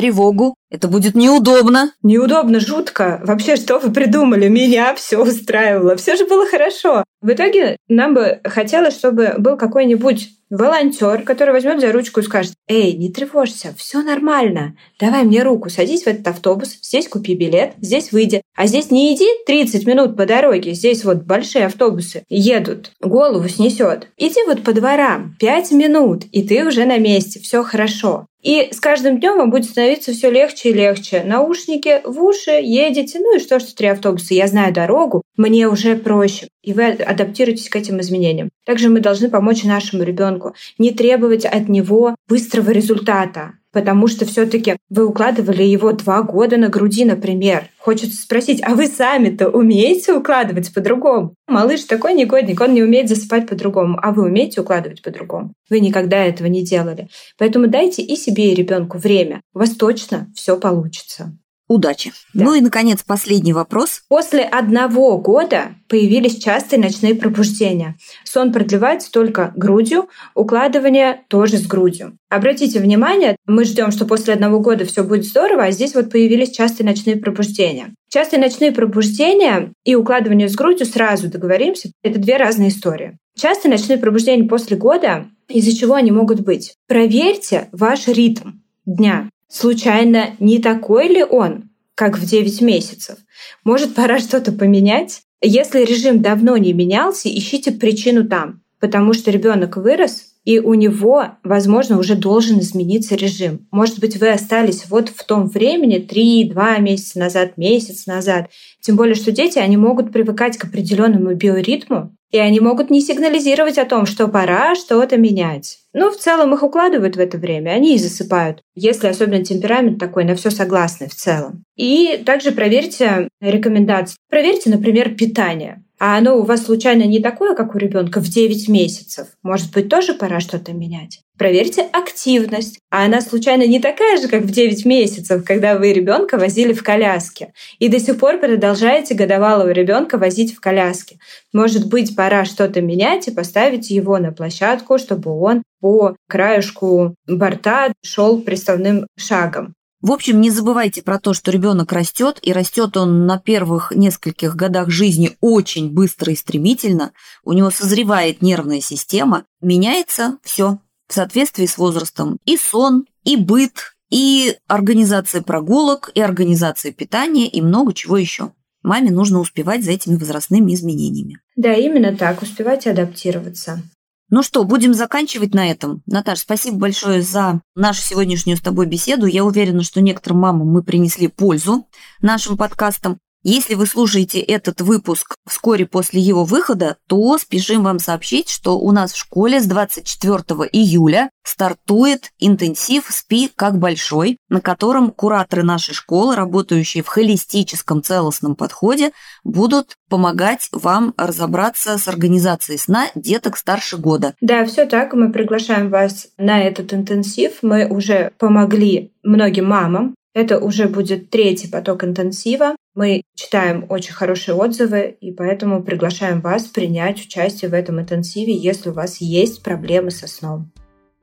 [0.00, 0.54] Тревогу.
[0.70, 1.92] Это будет неудобно.
[2.02, 3.20] Неудобно, жутко.
[3.22, 4.48] Вообще, что вы придумали?
[4.48, 5.94] Меня все устраивало.
[5.96, 7.04] Все же было хорошо.
[7.20, 12.54] В итоге нам бы хотелось, чтобы был какой-нибудь волонтер, который возьмет за ручку и скажет,
[12.66, 17.74] эй, не тревожься, все нормально, давай мне руку, садись в этот автобус, здесь купи билет,
[17.80, 18.42] здесь выйди.
[18.56, 24.08] А здесь не иди 30 минут по дороге, здесь вот большие автобусы едут, голову снесет.
[24.16, 28.26] Иди вот по дворам 5 минут, и ты уже на месте, все хорошо.
[28.42, 31.22] И с каждым днем вам будет становиться все легче и легче.
[31.24, 35.96] Наушники в уши, едете, ну и что, что три автобуса, я знаю дорогу, мне уже
[35.96, 36.48] проще.
[36.62, 38.50] И вы адаптируетесь к этим изменениям.
[38.64, 44.76] Также мы должны помочь нашему ребенку, не требовать от него быстрого результата, потому что все-таки
[44.88, 47.68] вы укладывали его два года на груди, например.
[47.78, 51.34] Хочется спросить, а вы сами-то умеете укладывать по-другому?
[51.46, 55.52] Малыш такой негодник, он не умеет засыпать по-другому, а вы умеете укладывать по-другому?
[55.68, 57.08] Вы никогда этого не делали.
[57.38, 59.40] Поэтому дайте и себе, и ребенку время.
[59.54, 61.32] У вас точно все получится
[61.70, 62.12] удачи.
[62.34, 62.44] Да.
[62.44, 64.02] Ну и, наконец, последний вопрос.
[64.08, 67.96] После одного года появились частые ночные пробуждения.
[68.24, 72.18] Сон продлевается только грудью, укладывание тоже с грудью.
[72.28, 76.50] Обратите внимание, мы ждем, что после одного года все будет здорово, а здесь вот появились
[76.50, 77.94] частые ночные пробуждения.
[78.08, 83.16] Частые ночные пробуждения и укладывание с грудью сразу договоримся, это две разные истории.
[83.38, 86.74] Частые ночные пробуждения после года, из-за чего они могут быть?
[86.88, 88.50] Проверьте ваш ритм
[88.86, 89.30] дня.
[89.50, 93.18] Случайно не такой ли он, как в 9 месяцев?
[93.64, 95.22] Может, пора что-то поменять?
[95.42, 101.32] Если режим давно не менялся, ищите причину там, потому что ребенок вырос, и у него,
[101.42, 103.66] возможно, уже должен измениться режим.
[103.72, 108.50] Может быть, вы остались вот в том времени 3-2 месяца назад, месяц назад.
[108.80, 113.78] Тем более, что дети, они могут привыкать к определенному биоритму, и они могут не сигнализировать
[113.78, 115.78] о том, что пора что-то менять.
[115.92, 120.24] Ну, в целом их укладывают в это время, они и засыпают, если особенно темперамент такой,
[120.24, 121.64] на все согласны в целом.
[121.76, 124.16] И также проверьте рекомендации.
[124.28, 125.82] Проверьте, например, питание.
[126.00, 129.90] А оно у вас случайно не такое, как у ребенка в 9 месяцев, может быть,
[129.90, 131.20] тоже пора что-то менять.
[131.36, 132.78] Проверьте активность.
[132.90, 136.82] А она случайно не такая же, как в 9 месяцев, когда вы ребенка возили в
[136.82, 137.52] коляске.
[137.78, 141.18] И до сих пор продолжаете годовалого ребенка возить в коляске.
[141.52, 147.92] Может быть, пора что-то менять и поставить его на площадку, чтобы он по краешку борта
[148.02, 149.74] шел приставным шагом.
[150.00, 154.56] В общем, не забывайте про то, что ребенок растет, и растет он на первых нескольких
[154.56, 157.12] годах жизни очень быстро и стремительно.
[157.44, 162.38] У него созревает нервная система, меняется все в соответствии с возрастом.
[162.46, 168.52] И сон, и быт, и организация прогулок, и организация питания, и много чего еще.
[168.82, 171.40] Маме нужно успевать за этими возрастными изменениями.
[171.56, 173.82] Да, именно так, успевать адаптироваться.
[174.30, 176.02] Ну что, будем заканчивать на этом.
[176.06, 179.26] Наташ, спасибо большое за нашу сегодняшнюю с тобой беседу.
[179.26, 181.88] Я уверена, что некоторым мамам мы принесли пользу
[182.22, 183.18] нашим подкастам.
[183.42, 188.92] Если вы слушаете этот выпуск вскоре после его выхода, то спешим вам сообщить, что у
[188.92, 190.36] нас в школе с 24
[190.72, 198.56] июля стартует интенсив «Спи как большой», на котором кураторы нашей школы, работающие в холистическом целостном
[198.56, 199.12] подходе,
[199.42, 204.34] будут помогать вам разобраться с организацией сна деток старше года.
[204.42, 205.14] Да, все так.
[205.14, 207.60] Мы приглашаем вас на этот интенсив.
[207.62, 212.76] Мы уже помогли многим мамам это уже будет третий поток интенсива.
[212.94, 218.90] Мы читаем очень хорошие отзывы, и поэтому приглашаем вас принять участие в этом интенсиве, если
[218.90, 220.70] у вас есть проблемы со сном.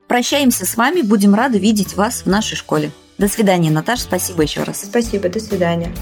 [0.08, 2.90] Прощаемся с вами, будем рады видеть вас в нашей школе.
[3.18, 4.84] До свидания, Наташа, спасибо еще раз.
[4.84, 5.92] Спасибо, до свидания.